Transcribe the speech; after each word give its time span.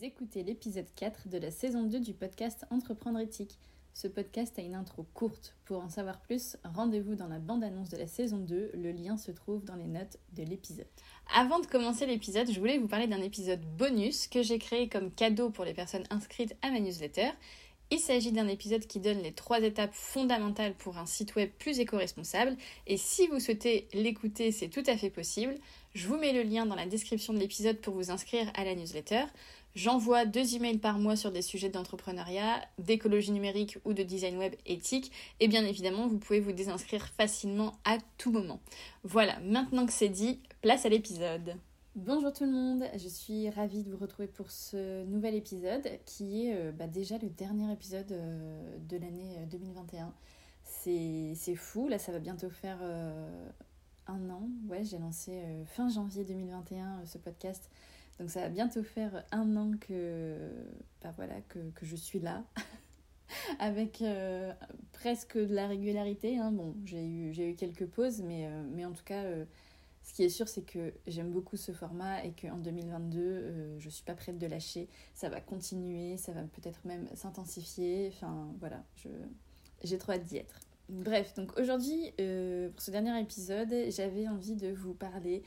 Écoutez 0.00 0.44
l'épisode 0.44 0.86
4 0.94 1.28
de 1.28 1.38
la 1.38 1.50
saison 1.50 1.82
2 1.82 1.98
du 1.98 2.14
podcast 2.14 2.64
Entreprendre 2.70 3.18
éthique. 3.18 3.58
Ce 3.94 4.06
podcast 4.06 4.56
a 4.58 4.62
une 4.62 4.76
intro 4.76 5.04
courte. 5.12 5.56
Pour 5.64 5.82
en 5.82 5.88
savoir 5.88 6.20
plus, 6.20 6.56
rendez-vous 6.62 7.16
dans 7.16 7.26
la 7.26 7.40
bande-annonce 7.40 7.90
de 7.90 7.96
la 7.96 8.06
saison 8.06 8.38
2. 8.38 8.70
Le 8.74 8.92
lien 8.92 9.16
se 9.16 9.32
trouve 9.32 9.64
dans 9.64 9.74
les 9.74 9.88
notes 9.88 10.18
de 10.36 10.44
l'épisode. 10.44 10.86
Avant 11.34 11.58
de 11.58 11.66
commencer 11.66 12.06
l'épisode, 12.06 12.48
je 12.48 12.60
voulais 12.60 12.78
vous 12.78 12.86
parler 12.86 13.08
d'un 13.08 13.22
épisode 13.22 13.64
bonus 13.76 14.28
que 14.28 14.42
j'ai 14.42 14.60
créé 14.60 14.88
comme 14.88 15.10
cadeau 15.10 15.50
pour 15.50 15.64
les 15.64 15.74
personnes 15.74 16.06
inscrites 16.10 16.54
à 16.62 16.70
ma 16.70 16.78
newsletter. 16.78 17.30
Il 17.90 18.00
s'agit 18.00 18.32
d'un 18.32 18.48
épisode 18.48 18.86
qui 18.86 19.00
donne 19.00 19.22
les 19.22 19.32
trois 19.32 19.62
étapes 19.62 19.94
fondamentales 19.94 20.74
pour 20.74 20.98
un 20.98 21.06
site 21.06 21.34
web 21.36 21.50
plus 21.58 21.80
éco-responsable. 21.80 22.54
Et 22.86 22.98
si 22.98 23.26
vous 23.28 23.40
souhaitez 23.40 23.88
l'écouter, 23.94 24.52
c'est 24.52 24.68
tout 24.68 24.82
à 24.86 24.98
fait 24.98 25.08
possible. 25.08 25.54
Je 25.94 26.06
vous 26.06 26.18
mets 26.18 26.34
le 26.34 26.42
lien 26.42 26.66
dans 26.66 26.74
la 26.74 26.84
description 26.84 27.32
de 27.32 27.38
l'épisode 27.38 27.78
pour 27.78 27.94
vous 27.94 28.10
inscrire 28.10 28.52
à 28.54 28.64
la 28.64 28.74
newsletter. 28.74 29.24
J'envoie 29.78 30.26
deux 30.26 30.56
emails 30.56 30.78
par 30.78 30.98
mois 30.98 31.14
sur 31.14 31.30
des 31.30 31.40
sujets 31.40 31.68
d'entrepreneuriat, 31.68 32.60
d'écologie 32.80 33.30
numérique 33.30 33.78
ou 33.84 33.92
de 33.92 34.02
design 34.02 34.36
web 34.36 34.52
éthique. 34.66 35.12
Et 35.38 35.46
bien 35.46 35.64
évidemment, 35.64 36.08
vous 36.08 36.18
pouvez 36.18 36.40
vous 36.40 36.50
désinscrire 36.50 37.06
facilement 37.06 37.74
à 37.84 37.98
tout 38.16 38.32
moment. 38.32 38.58
Voilà, 39.04 39.38
maintenant 39.38 39.86
que 39.86 39.92
c'est 39.92 40.08
dit, 40.08 40.40
place 40.62 40.84
à 40.84 40.88
l'épisode. 40.88 41.54
Bonjour 41.94 42.32
tout 42.32 42.42
le 42.42 42.50
monde, 42.50 42.82
je 42.96 43.06
suis 43.06 43.50
ravie 43.50 43.84
de 43.84 43.90
vous 43.92 43.98
retrouver 43.98 44.26
pour 44.26 44.50
ce 44.50 45.04
nouvel 45.04 45.36
épisode 45.36 45.88
qui 46.06 46.46
est 46.46 46.56
euh, 46.56 46.72
bah, 46.72 46.88
déjà 46.88 47.16
le 47.18 47.28
dernier 47.28 47.72
épisode 47.72 48.10
euh, 48.10 48.78
de 48.88 48.96
l'année 48.96 49.46
2021. 49.48 50.12
Euh, 50.88 51.32
c'est 51.36 51.54
fou, 51.54 51.86
là 51.86 52.00
ça 52.00 52.10
va 52.10 52.18
bientôt 52.18 52.50
faire 52.50 52.78
un 54.08 54.30
an. 54.30 54.48
Ouais, 54.68 54.82
j'ai 54.82 54.98
lancé 54.98 55.40
fin 55.66 55.88
janvier 55.88 56.24
2021 56.24 57.06
ce 57.06 57.18
podcast 57.18 57.70
donc 58.18 58.30
ça 58.30 58.40
va 58.40 58.48
bientôt 58.48 58.82
faire 58.82 59.24
un 59.30 59.56
an 59.56 59.72
que, 59.80 60.36
bah 61.02 61.12
voilà, 61.16 61.40
que, 61.48 61.58
que 61.74 61.86
je 61.86 61.96
suis 61.96 62.18
là, 62.18 62.44
avec 63.58 64.02
euh, 64.02 64.52
presque 64.92 65.38
de 65.38 65.54
la 65.54 65.66
régularité. 65.66 66.38
Hein. 66.38 66.52
Bon, 66.52 66.74
j'ai 66.84 67.04
eu, 67.04 67.32
eu 67.32 67.54
quelques 67.54 67.86
pauses, 67.86 68.22
mais, 68.22 68.46
euh, 68.46 68.62
mais 68.70 68.84
en 68.84 68.92
tout 68.92 69.04
cas, 69.04 69.22
euh, 69.22 69.44
ce 70.02 70.14
qui 70.14 70.24
est 70.24 70.28
sûr, 70.28 70.48
c'est 70.48 70.62
que 70.62 70.92
j'aime 71.06 71.30
beaucoup 71.30 71.56
ce 71.56 71.72
format 71.72 72.24
et 72.24 72.32
qu'en 72.32 72.56
2022, 72.56 73.78
je 73.78 73.84
ne 73.84 73.90
suis 73.90 74.04
pas 74.04 74.14
prête 74.14 74.38
de 74.38 74.46
lâcher. 74.46 74.88
Ça 75.14 75.28
va 75.28 75.40
continuer, 75.40 76.16
ça 76.16 76.32
va 76.32 76.42
peut-être 76.42 76.84
même 76.86 77.06
s'intensifier. 77.14 78.10
Enfin, 78.14 78.48
voilà, 78.58 78.82
j'ai 79.84 79.98
trop 79.98 80.12
hâte 80.12 80.24
d'y 80.24 80.38
être. 80.38 80.60
Bref, 80.88 81.34
donc 81.34 81.58
aujourd'hui, 81.58 82.10
pour 82.16 82.80
ce 82.80 82.90
dernier 82.90 83.20
épisode, 83.20 83.68
j'avais 83.90 84.26
envie 84.28 84.56
de 84.56 84.72
vous 84.72 84.94
parler 84.94 85.42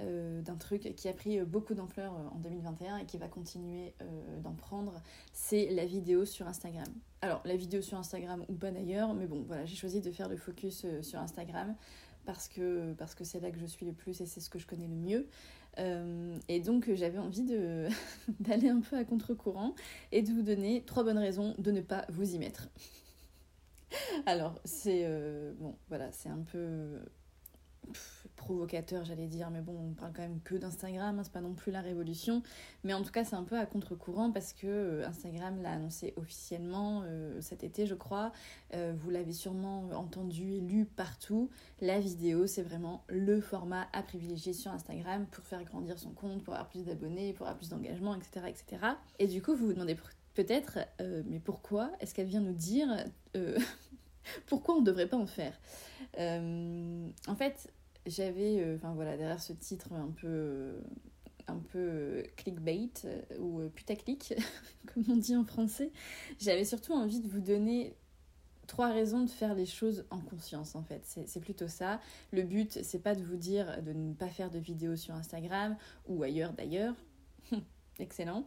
euh, 0.00 0.42
d'un 0.42 0.56
truc 0.56 0.92
qui 0.96 1.06
a 1.06 1.12
pris 1.12 1.40
beaucoup 1.42 1.74
d'ampleur 1.74 2.14
euh, 2.14 2.34
en 2.34 2.38
2021 2.40 2.98
et 2.98 3.06
qui 3.06 3.16
va 3.16 3.28
continuer 3.28 3.94
euh, 4.02 4.40
d'en 4.40 4.52
prendre, 4.52 5.00
c'est 5.32 5.70
la 5.70 5.86
vidéo 5.86 6.24
sur 6.24 6.48
Instagram. 6.48 6.88
Alors, 7.22 7.40
la 7.44 7.54
vidéo 7.54 7.80
sur 7.80 7.96
Instagram 7.96 8.44
ou 8.48 8.54
pas 8.54 8.72
d'ailleurs, 8.72 9.14
mais 9.14 9.28
bon, 9.28 9.44
voilà, 9.46 9.64
j'ai 9.66 9.76
choisi 9.76 10.00
de 10.00 10.10
faire 10.10 10.28
le 10.28 10.36
focus 10.36 10.84
sur 11.02 11.20
Instagram 11.20 11.76
parce 12.24 12.48
que 12.48 12.92
parce 12.94 13.14
que 13.14 13.22
c'est 13.22 13.38
là 13.38 13.52
que 13.52 13.58
je 13.58 13.66
suis 13.66 13.86
le 13.86 13.92
plus 13.92 14.20
et 14.20 14.26
c'est 14.26 14.40
ce 14.40 14.50
que 14.50 14.58
je 14.58 14.66
connais 14.66 14.88
le 14.88 14.96
mieux. 14.96 15.28
et 16.48 16.60
donc, 16.60 16.92
j'avais 16.92 17.18
envie 17.18 17.44
d'aller 18.40 18.68
un 18.68 18.80
peu 18.80 18.96
à 18.96 19.04
contre-courant 19.04 19.76
et 20.10 20.22
de 20.22 20.32
vous 20.32 20.42
donner 20.42 20.82
trois 20.84 21.04
bonnes 21.04 21.18
raisons 21.18 21.54
de 21.58 21.70
ne 21.70 21.80
pas 21.80 22.04
vous 22.08 22.34
y 22.34 22.38
mettre. 22.38 22.68
Alors, 24.26 24.60
c'est 24.64 25.08
bon, 25.60 25.76
voilà, 25.88 26.10
c'est 26.10 26.28
un 26.28 26.42
peu 26.42 26.98
provocateur, 28.36 29.04
j'allais 29.04 29.26
dire, 29.26 29.50
mais 29.50 29.60
bon, 29.60 29.76
on 29.90 29.94
parle 29.94 30.12
quand 30.12 30.22
même 30.22 30.40
que 30.42 30.54
d'Instagram, 30.54 31.18
hein, 31.18 31.22
c'est 31.24 31.32
pas 31.32 31.40
non 31.40 31.54
plus 31.54 31.72
la 31.72 31.80
révolution. 31.80 32.42
Mais 32.82 32.94
en 32.94 33.02
tout 33.02 33.10
cas, 33.10 33.24
c'est 33.24 33.36
un 33.36 33.42
peu 33.42 33.58
à 33.58 33.66
contre-courant 33.66 34.30
parce 34.30 34.52
que 34.52 34.66
euh, 34.66 35.06
Instagram 35.06 35.60
l'a 35.62 35.72
annoncé 35.72 36.14
officiellement 36.16 37.02
euh, 37.04 37.40
cet 37.40 37.64
été, 37.64 37.86
je 37.86 37.94
crois. 37.94 38.32
Euh, 38.74 38.92
vous 38.96 39.10
l'avez 39.10 39.32
sûrement 39.32 39.88
entendu 39.94 40.52
et 40.52 40.60
lu 40.60 40.84
partout. 40.84 41.50
La 41.80 42.00
vidéo, 42.00 42.46
c'est 42.46 42.62
vraiment 42.62 43.04
le 43.08 43.40
format 43.40 43.86
à 43.92 44.02
privilégier 44.02 44.52
sur 44.52 44.70
Instagram 44.70 45.26
pour 45.30 45.44
faire 45.44 45.64
grandir 45.64 45.98
son 45.98 46.10
compte, 46.10 46.42
pour 46.42 46.54
avoir 46.54 46.68
plus 46.68 46.84
d'abonnés, 46.84 47.32
pour 47.32 47.46
avoir 47.46 47.58
plus 47.58 47.70
d'engagement, 47.70 48.14
etc., 48.14 48.46
etc. 48.48 48.82
Et 49.18 49.26
du 49.26 49.42
coup, 49.42 49.54
vous 49.54 49.66
vous 49.66 49.72
demandez 49.72 49.96
peut-être, 50.34 50.78
mais 51.26 51.38
pourquoi 51.38 51.92
est-ce 52.00 52.14
qu'elle 52.14 52.26
vient 52.26 52.40
nous 52.40 52.52
dire 52.52 52.88
pourquoi 54.46 54.74
on 54.74 54.80
ne 54.80 54.86
devrait 54.86 55.08
pas 55.08 55.16
en 55.16 55.26
faire? 55.26 55.58
En 56.16 57.36
fait, 57.36 57.70
j'avais, 58.06 58.60
euh, 58.60 58.76
enfin 58.76 58.92
voilà, 58.94 59.16
derrière 59.16 59.42
ce 59.42 59.52
titre 59.52 59.92
un 59.92 60.10
peu, 60.10 60.26
euh, 60.26 60.80
un 61.46 61.58
peu 61.58 61.78
euh, 61.78 62.22
clickbait 62.36 62.90
ou 63.38 63.60
putaclic, 63.74 64.34
comme 64.94 65.04
on 65.08 65.16
dit 65.16 65.36
en 65.36 65.44
français, 65.44 65.90
j'avais 66.38 66.64
surtout 66.64 66.92
envie 66.92 67.20
de 67.20 67.28
vous 67.28 67.40
donner 67.40 67.96
trois 68.66 68.88
raisons 68.88 69.22
de 69.22 69.30
faire 69.30 69.54
les 69.54 69.66
choses 69.66 70.06
en 70.10 70.20
conscience 70.20 70.74
en 70.74 70.82
fait. 70.82 71.02
C'est 71.26 71.40
plutôt 71.40 71.68
ça. 71.68 72.00
Le 72.32 72.42
but, 72.42 72.78
c'est 72.82 72.98
pas 72.98 73.14
de 73.14 73.22
vous 73.22 73.36
dire 73.36 73.82
de 73.82 73.92
ne 73.92 74.14
pas 74.14 74.28
faire 74.28 74.50
de 74.50 74.58
vidéos 74.58 74.96
sur 74.96 75.14
Instagram 75.14 75.76
ou 76.08 76.22
ailleurs 76.22 76.52
d'ailleurs. 76.52 76.94
Excellent. 77.98 78.44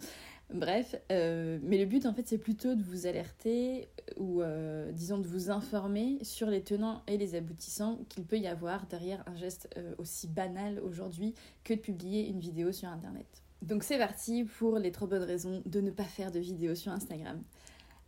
Bref, 0.53 0.95
euh, 1.11 1.59
mais 1.61 1.77
le 1.77 1.85
but 1.85 2.05
en 2.05 2.13
fait 2.13 2.25
c'est 2.25 2.37
plutôt 2.37 2.75
de 2.75 2.81
vous 2.81 3.05
alerter 3.05 3.89
ou 4.15 4.41
euh, 4.41 4.93
disons 4.93 5.17
de 5.17 5.27
vous 5.27 5.51
informer 5.51 6.19
sur 6.21 6.49
les 6.49 6.63
tenants 6.63 7.01
et 7.07 7.17
les 7.17 7.35
aboutissants 7.35 7.99
qu'il 8.07 8.23
peut 8.23 8.37
y 8.37 8.47
avoir 8.47 8.85
derrière 8.87 9.23
un 9.27 9.35
geste 9.35 9.69
euh, 9.75 9.93
aussi 9.97 10.27
banal 10.27 10.79
aujourd'hui 10.79 11.33
que 11.65 11.73
de 11.73 11.79
publier 11.79 12.29
une 12.29 12.39
vidéo 12.39 12.71
sur 12.71 12.87
internet. 12.87 13.27
Donc 13.61 13.83
c'est 13.83 13.97
parti 13.97 14.45
pour 14.45 14.79
les 14.79 14.93
trois 14.93 15.09
bonnes 15.09 15.23
raisons 15.23 15.61
de 15.65 15.81
ne 15.81 15.91
pas 15.91 16.03
faire 16.03 16.31
de 16.31 16.39
vidéo 16.39 16.75
sur 16.75 16.93
Instagram. 16.93 17.41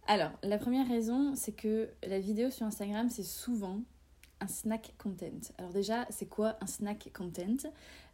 Alors, 0.07 0.31
la 0.41 0.57
première 0.57 0.87
raison, 0.87 1.35
c'est 1.35 1.51
que 1.51 1.89
la 2.07 2.19
vidéo 2.19 2.49
sur 2.49 2.65
Instagram, 2.65 3.09
c'est 3.09 3.21
souvent 3.21 3.81
un 4.41 4.47
snack 4.47 4.93
content. 4.97 5.53
Alors 5.57 5.71
déjà, 5.71 6.05
c'est 6.09 6.27
quoi 6.27 6.57
un 6.61 6.67
snack 6.67 7.11
content 7.13 7.69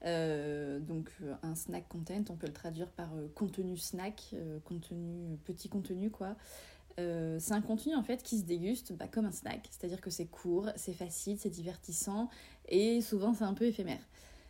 euh, 0.06 0.80
Donc 0.80 1.10
euh, 1.22 1.34
un 1.44 1.56
snack 1.56 1.88
content, 1.88 2.24
on 2.30 2.36
peut 2.36 2.48
le 2.48 2.54
traduire 2.54 2.90
par 2.90 3.14
euh, 3.16 3.28
contenu 3.36 3.78
snack, 3.78 4.36
contenu 4.64 5.38
petit 5.46 5.70
contenu 5.70 6.10
quoi. 6.10 6.36
c'est 6.98 7.52
un 7.52 7.62
contenu 7.62 7.96
en 7.96 8.04
fait 8.04 8.24
qui 8.24 8.38
se 8.40 8.44
déguste 8.44 8.94
bah, 8.94 9.08
comme 9.08 9.26
un 9.26 9.32
snack, 9.32 9.68
c'est-à-dire 9.70 10.02
que 10.02 10.10
c'est 10.10 10.26
court, 10.26 10.70
c'est 10.76 10.94
facile, 10.94 11.38
c'est 11.40 11.50
divertissant 11.50 12.30
et 12.68 13.02
souvent 13.02 13.34
c'est 13.34 13.44
un 13.44 13.54
peu 13.54 13.66
éphémère. 13.66 14.02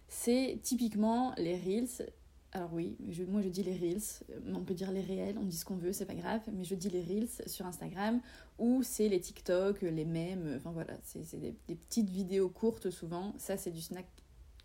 C'est 0.07 0.59
typiquement 0.61 1.33
les 1.37 1.57
reels, 1.57 2.11
alors 2.55 2.69
oui, 2.71 2.95
moi 3.27 3.41
je 3.41 3.49
dis 3.49 3.63
les 3.63 3.77
reels, 3.77 4.23
on 4.53 4.63
peut 4.63 4.73
dire 4.73 4.89
les 4.89 5.01
réels, 5.01 5.37
on 5.37 5.43
dit 5.43 5.57
ce 5.57 5.65
qu'on 5.65 5.75
veut, 5.75 5.91
c'est 5.91 6.05
pas 6.05 6.15
grave, 6.15 6.39
mais 6.53 6.63
je 6.63 6.73
dis 6.73 6.89
les 6.89 7.01
reels 7.01 7.27
sur 7.47 7.65
Instagram 7.65 8.21
ou 8.59 8.81
c'est 8.81 9.09
les 9.09 9.19
TikTok, 9.19 9.81
les 9.81 10.05
mèmes, 10.05 10.53
enfin 10.55 10.71
voilà, 10.71 10.93
c'est 11.03 11.37
des, 11.37 11.53
petites 11.67 12.09
vidéos 12.09 12.47
courtes 12.47 12.89
souvent, 12.91 13.33
ça 13.37 13.57
c'est 13.57 13.71
du 13.71 13.81
snack 13.81 14.05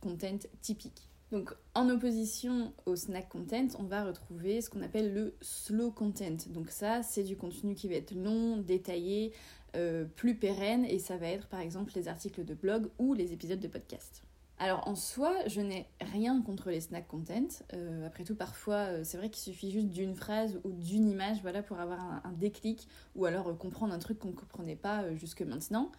content 0.01 0.39
typique. 0.63 1.09
Donc 1.33 1.53
en 1.75 1.89
opposition 1.89 2.73
au 2.87 2.95
snack 2.95 3.29
content, 3.29 3.67
on 3.77 3.83
va 3.83 4.05
retrouver 4.05 4.61
ce 4.61 4.71
qu'on 4.71 4.83
appelle 4.83 5.13
le 5.13 5.35
slow 5.41 5.91
content. 5.91 6.37
Donc 6.51 6.71
ça 6.71 7.03
c'est 7.03 7.25
du 7.25 7.37
contenu 7.37 7.75
qui 7.75 7.89
va 7.89 7.97
être 7.97 8.15
long, 8.15 8.59
détaillé, 8.59 9.33
euh, 9.75 10.05
plus 10.05 10.37
pérenne 10.37 10.85
et 10.85 11.01
ça 11.01 11.17
va 11.17 11.27
être 11.27 11.49
par 11.49 11.59
exemple 11.59 11.91
les 11.97 12.07
articles 12.07 12.45
de 12.45 12.55
blog 12.55 12.87
ou 13.01 13.15
les 13.15 13.33
épisodes 13.33 13.61
de 13.61 13.69
podcast. 13.69 14.23
Alors 14.61 14.87
en 14.87 14.95
soi, 14.95 15.35
je 15.47 15.63
n'ai 15.63 15.87
rien 16.03 16.43
contre 16.43 16.69
les 16.69 16.83
snack 16.83 17.09
content. 17.09 17.49
Euh, 17.73 18.07
après 18.07 18.25
tout, 18.25 18.35
parfois, 18.35 18.75
euh, 18.75 19.05
c'est 19.05 19.17
vrai 19.17 19.31
qu'il 19.31 19.43
suffit 19.55 19.71
juste 19.71 19.89
d'une 19.89 20.15
phrase 20.15 20.61
ou 20.65 20.73
d'une 20.73 21.09
image 21.09 21.41
voilà, 21.41 21.63
pour 21.63 21.81
avoir 21.81 21.99
un, 21.99 22.33
déclic 22.33 22.87
ou 23.17 23.25
alors 23.25 23.49
euh, 23.49 23.55
comprendre 23.55 23.95
un 23.95 23.99
truc 23.99 24.19
qu'on 24.19 24.29
ne 24.29 24.35
comprenait 24.35 24.77
pas 24.77 25.15
jusque 25.15 25.41
maintenant. 25.41 25.91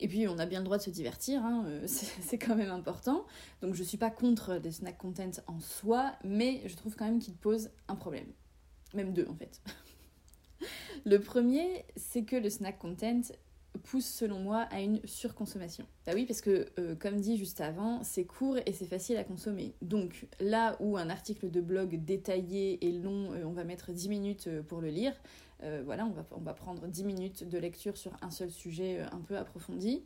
Et 0.00 0.08
puis, 0.08 0.26
on 0.26 0.40
a 0.40 0.46
bien 0.46 0.58
le 0.58 0.64
droit 0.64 0.78
de 0.78 0.82
se 0.82 0.90
divertir, 0.90 1.44
hein, 1.44 1.66
c'est 1.86 2.38
quand 2.38 2.56
même 2.56 2.70
important. 2.70 3.24
Donc, 3.62 3.74
je 3.74 3.82
ne 3.82 3.86
suis 3.86 3.96
pas 3.96 4.10
contre 4.10 4.54
les 4.54 4.72
snack 4.72 4.98
content 4.98 5.30
en 5.46 5.60
soi, 5.60 6.14
mais 6.24 6.62
je 6.66 6.74
trouve 6.74 6.96
quand 6.96 7.04
même 7.04 7.20
qu'ils 7.20 7.36
posent 7.36 7.70
un 7.86 7.94
problème. 7.94 8.26
Même 8.92 9.12
deux, 9.12 9.26
en 9.30 9.36
fait. 9.36 9.60
le 11.04 11.20
premier, 11.20 11.84
c'est 11.94 12.24
que 12.24 12.34
le 12.34 12.50
snack 12.50 12.76
content, 12.78 13.22
pousse 13.78 14.06
selon 14.06 14.38
moi 14.40 14.62
à 14.70 14.80
une 14.80 15.00
surconsommation. 15.04 15.84
Bah 16.06 16.12
oui, 16.14 16.26
parce 16.26 16.40
que 16.40 16.66
euh, 16.78 16.94
comme 16.96 17.20
dit 17.20 17.36
juste 17.36 17.60
avant, 17.60 18.02
c'est 18.02 18.24
court 18.24 18.56
et 18.66 18.72
c'est 18.72 18.86
facile 18.86 19.16
à 19.16 19.24
consommer. 19.24 19.74
Donc 19.82 20.26
là 20.40 20.76
où 20.80 20.96
un 20.96 21.10
article 21.10 21.50
de 21.50 21.60
blog 21.60 22.04
détaillé 22.04 22.84
et 22.86 22.92
long, 22.92 23.32
euh, 23.32 23.44
on 23.44 23.52
va 23.52 23.64
mettre 23.64 23.92
10 23.92 24.08
minutes 24.08 24.46
euh, 24.48 24.62
pour 24.62 24.80
le 24.80 24.88
lire, 24.88 25.14
voilà, 25.84 26.06
on 26.06 26.10
va, 26.10 26.24
on 26.30 26.40
va 26.40 26.54
prendre 26.54 26.86
10 26.86 27.02
minutes 27.02 27.48
de 27.48 27.58
lecture 27.58 27.96
sur 27.96 28.12
un 28.22 28.30
seul 28.30 28.48
sujet 28.48 29.00
un 29.10 29.18
peu 29.18 29.36
approfondi. 29.36 30.04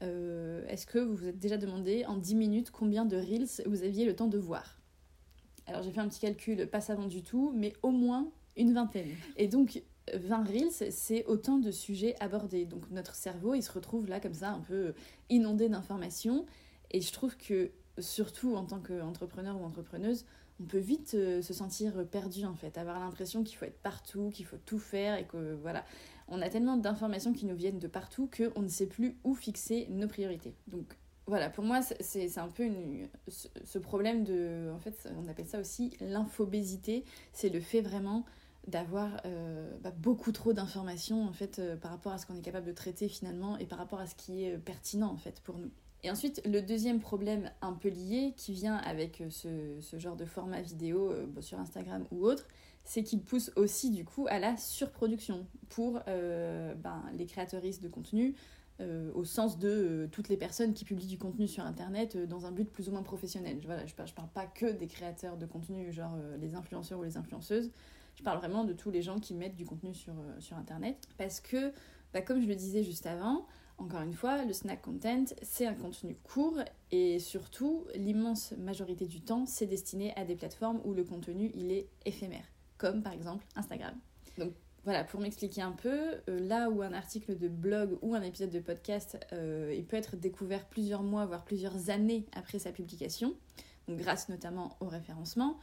Est-ce 0.00 0.86
que 0.86 1.00
vous 1.00 1.16
vous 1.16 1.26
êtes 1.26 1.40
déjà 1.40 1.56
demandé 1.56 2.04
en 2.06 2.16
10 2.16 2.36
minutes 2.36 2.70
combien 2.70 3.04
de 3.04 3.16
reels 3.16 3.48
vous 3.66 3.82
aviez 3.82 4.04
le 4.04 4.14
temps 4.14 4.28
de 4.28 4.38
voir? 4.38 4.78
Alors 5.66 5.82
j'ai 5.82 5.90
fait 5.90 6.00
un 6.00 6.06
petit 6.06 6.20
calcul, 6.20 6.68
pas 6.68 6.80
savant 6.80 7.08
du 7.08 7.24
tout, 7.24 7.52
mais 7.56 7.72
au 7.82 7.90
moins 7.90 8.30
une 8.56 8.72
vingtaine. 8.72 9.10
Et 9.36 9.48
donc 9.48 9.82
20 10.14 10.44
reels, 10.44 10.90
c'est 10.90 11.24
autant 11.26 11.58
de 11.58 11.70
sujets 11.70 12.14
abordés. 12.20 12.64
Donc 12.64 12.90
notre 12.90 13.14
cerveau, 13.14 13.54
il 13.54 13.62
se 13.62 13.72
retrouve 13.72 14.08
là 14.08 14.20
comme 14.20 14.34
ça, 14.34 14.50
un 14.50 14.60
peu 14.60 14.94
inondé 15.30 15.68
d'informations. 15.68 16.46
Et 16.90 17.00
je 17.00 17.12
trouve 17.12 17.36
que, 17.36 17.70
surtout 17.98 18.54
en 18.54 18.64
tant 18.64 18.80
qu'entrepreneur 18.80 19.60
ou 19.60 19.64
entrepreneuse, 19.64 20.24
on 20.60 20.64
peut 20.64 20.78
vite 20.78 21.10
se 21.10 21.52
sentir 21.52 22.06
perdu 22.06 22.44
en 22.44 22.54
fait, 22.54 22.78
avoir 22.78 23.00
l'impression 23.00 23.42
qu'il 23.42 23.56
faut 23.56 23.64
être 23.64 23.82
partout, 23.82 24.30
qu'il 24.32 24.46
faut 24.46 24.58
tout 24.64 24.78
faire 24.78 25.16
et 25.18 25.24
que 25.24 25.54
voilà, 25.60 25.84
on 26.28 26.40
a 26.40 26.48
tellement 26.48 26.76
d'informations 26.76 27.32
qui 27.32 27.44
nous 27.46 27.56
viennent 27.56 27.80
de 27.80 27.88
partout 27.88 28.30
qu'on 28.34 28.62
ne 28.62 28.68
sait 28.68 28.86
plus 28.86 29.16
où 29.24 29.34
fixer 29.34 29.88
nos 29.90 30.06
priorités. 30.06 30.54
Donc 30.68 30.96
voilà, 31.26 31.48
pour 31.48 31.64
moi, 31.64 31.80
c'est 31.82 32.38
un 32.38 32.48
peu 32.48 32.70
ce 33.26 33.78
problème 33.78 34.24
de. 34.24 34.70
En 34.74 34.78
fait, 34.78 35.08
on 35.18 35.26
appelle 35.26 35.46
ça 35.46 35.58
aussi 35.58 35.96
l'infobésité. 36.00 37.04
C'est 37.32 37.48
le 37.48 37.60
fait 37.60 37.80
vraiment 37.80 38.26
d'avoir 38.66 39.20
euh, 39.26 39.70
bah, 39.82 39.92
beaucoup 39.96 40.32
trop 40.32 40.52
d'informations 40.52 41.24
en 41.24 41.32
fait 41.32 41.58
euh, 41.58 41.76
par 41.76 41.90
rapport 41.90 42.12
à 42.12 42.18
ce 42.18 42.26
qu'on 42.26 42.36
est 42.36 42.42
capable 42.42 42.66
de 42.66 42.72
traiter 42.72 43.08
finalement 43.08 43.58
et 43.58 43.66
par 43.66 43.78
rapport 43.78 44.00
à 44.00 44.06
ce 44.06 44.14
qui 44.14 44.44
est 44.44 44.54
euh, 44.54 44.58
pertinent 44.58 45.10
en 45.10 45.16
fait 45.16 45.40
pour 45.40 45.58
nous. 45.58 45.70
Et 46.02 46.10
ensuite, 46.10 46.42
le 46.44 46.60
deuxième 46.60 47.00
problème 47.00 47.50
un 47.62 47.72
peu 47.72 47.88
lié 47.88 48.34
qui 48.36 48.52
vient 48.52 48.76
avec 48.76 49.22
ce, 49.30 49.78
ce 49.80 49.98
genre 49.98 50.16
de 50.16 50.26
format 50.26 50.60
vidéo 50.60 51.14
sur 51.40 51.58
Instagram 51.58 52.04
ou 52.10 52.26
autre, 52.26 52.46
c'est 52.84 53.02
qu'il 53.02 53.22
pousse 53.22 53.50
aussi 53.56 53.90
du 53.90 54.04
coup 54.04 54.26
à 54.28 54.38
la 54.38 54.54
surproduction 54.58 55.46
pour 55.70 56.02
ben, 56.04 57.02
les 57.16 57.24
créatrices 57.24 57.80
de 57.80 57.88
contenu, 57.88 58.34
au 59.14 59.24
sens 59.24 59.58
de 59.58 60.06
toutes 60.12 60.28
les 60.28 60.36
personnes 60.36 60.74
qui 60.74 60.84
publient 60.84 61.06
du 61.06 61.16
contenu 61.16 61.48
sur 61.48 61.64
Internet 61.64 62.18
dans 62.28 62.44
un 62.44 62.52
but 62.52 62.70
plus 62.70 62.90
ou 62.90 62.92
moins 62.92 63.02
professionnel. 63.02 63.58
Voilà, 63.64 63.86
je 63.86 63.94
ne 63.94 63.96
parle, 63.96 64.28
pas 64.34 64.44
que 64.44 64.72
des 64.72 64.88
créateurs 64.88 65.38
de 65.38 65.46
contenu, 65.46 65.90
genre 65.90 66.18
les 66.38 66.54
influenceurs 66.54 66.98
ou 66.98 67.02
les 67.02 67.16
influenceuses, 67.16 67.70
je 68.16 68.22
parle 68.22 68.38
vraiment 68.38 68.64
de 68.64 68.72
tous 68.72 68.90
les 68.90 69.02
gens 69.02 69.18
qui 69.18 69.34
mettent 69.34 69.56
du 69.56 69.64
contenu 69.64 69.94
sur, 69.94 70.14
euh, 70.14 70.40
sur 70.40 70.56
Internet. 70.56 71.08
Parce 71.18 71.40
que, 71.40 71.72
bah, 72.12 72.22
comme 72.22 72.40
je 72.40 72.46
le 72.46 72.54
disais 72.54 72.82
juste 72.82 73.06
avant, 73.06 73.46
encore 73.78 74.02
une 74.02 74.14
fois, 74.14 74.44
le 74.44 74.52
snack 74.52 74.82
content, 74.82 75.24
c'est 75.42 75.66
un 75.66 75.74
contenu 75.74 76.16
court 76.22 76.58
et 76.92 77.18
surtout, 77.18 77.86
l'immense 77.94 78.52
majorité 78.52 79.06
du 79.06 79.20
temps, 79.20 79.46
c'est 79.46 79.66
destiné 79.66 80.14
à 80.16 80.24
des 80.24 80.36
plateformes 80.36 80.80
où 80.84 80.94
le 80.94 81.02
contenu, 81.02 81.50
il 81.54 81.72
est 81.72 81.88
éphémère, 82.04 82.44
comme 82.78 83.02
par 83.02 83.12
exemple 83.12 83.44
Instagram. 83.56 83.94
Donc 84.38 84.52
voilà, 84.84 85.02
pour 85.02 85.20
m'expliquer 85.20 85.62
un 85.62 85.72
peu, 85.72 86.12
euh, 86.28 86.38
là 86.40 86.70
où 86.70 86.82
un 86.82 86.92
article 86.92 87.36
de 87.36 87.48
blog 87.48 87.98
ou 88.02 88.14
un 88.14 88.22
épisode 88.22 88.50
de 88.50 88.60
podcast, 88.60 89.18
euh, 89.32 89.74
il 89.76 89.84
peut 89.84 89.96
être 89.96 90.16
découvert 90.16 90.66
plusieurs 90.66 91.02
mois, 91.02 91.26
voire 91.26 91.44
plusieurs 91.44 91.90
années 91.90 92.26
après 92.36 92.58
sa 92.58 92.70
publication, 92.70 93.34
grâce 93.88 94.28
notamment 94.28 94.76
au 94.80 94.86
référencement, 94.86 95.58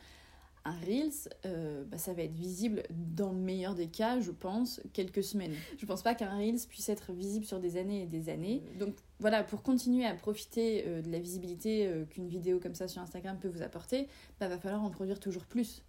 un 0.65 0.71
Reels, 0.85 1.29
euh, 1.45 1.83
bah, 1.85 1.97
ça 1.97 2.13
va 2.13 2.23
être 2.23 2.33
visible 2.33 2.83
dans 2.89 3.31
le 3.31 3.37
meilleur 3.37 3.75
des 3.75 3.87
cas, 3.87 4.19
je 4.19 4.31
pense, 4.31 4.81
quelques 4.93 5.23
semaines. 5.23 5.53
Je 5.77 5.85
pense 5.85 6.03
pas 6.03 6.13
qu'un 6.13 6.37
Reels 6.37 6.67
puisse 6.69 6.89
être 6.89 7.13
visible 7.13 7.45
sur 7.45 7.59
des 7.59 7.77
années 7.77 8.03
et 8.03 8.05
des 8.05 8.29
années. 8.29 8.63
Donc 8.79 8.95
voilà, 9.19 9.43
pour 9.43 9.63
continuer 9.63 10.05
à 10.05 10.13
profiter 10.13 10.83
euh, 10.85 11.01
de 11.01 11.11
la 11.11 11.19
visibilité 11.19 11.87
euh, 11.87 12.05
qu'une 12.05 12.27
vidéo 12.27 12.59
comme 12.59 12.75
ça 12.75 12.87
sur 12.87 13.01
Instagram 13.01 13.37
peut 13.39 13.47
vous 13.47 13.61
apporter, 13.61 14.07
bah, 14.39 14.47
va 14.47 14.59
falloir 14.59 14.83
en 14.83 14.89
produire 14.89 15.19
toujours 15.19 15.45
plus. 15.45 15.83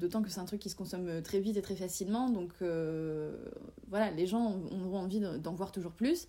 D'autant 0.00 0.22
que 0.22 0.30
c'est 0.30 0.40
un 0.40 0.46
truc 0.46 0.62
qui 0.62 0.70
se 0.70 0.76
consomme 0.76 1.20
très 1.20 1.40
vite 1.40 1.58
et 1.58 1.60
très 1.60 1.76
facilement. 1.76 2.30
Donc 2.30 2.54
voilà, 3.88 4.10
les 4.12 4.26
gens 4.26 4.58
auront 4.70 5.00
envie 5.00 5.20
d'en 5.20 5.52
voir 5.52 5.72
toujours 5.72 5.92
plus. 5.92 6.26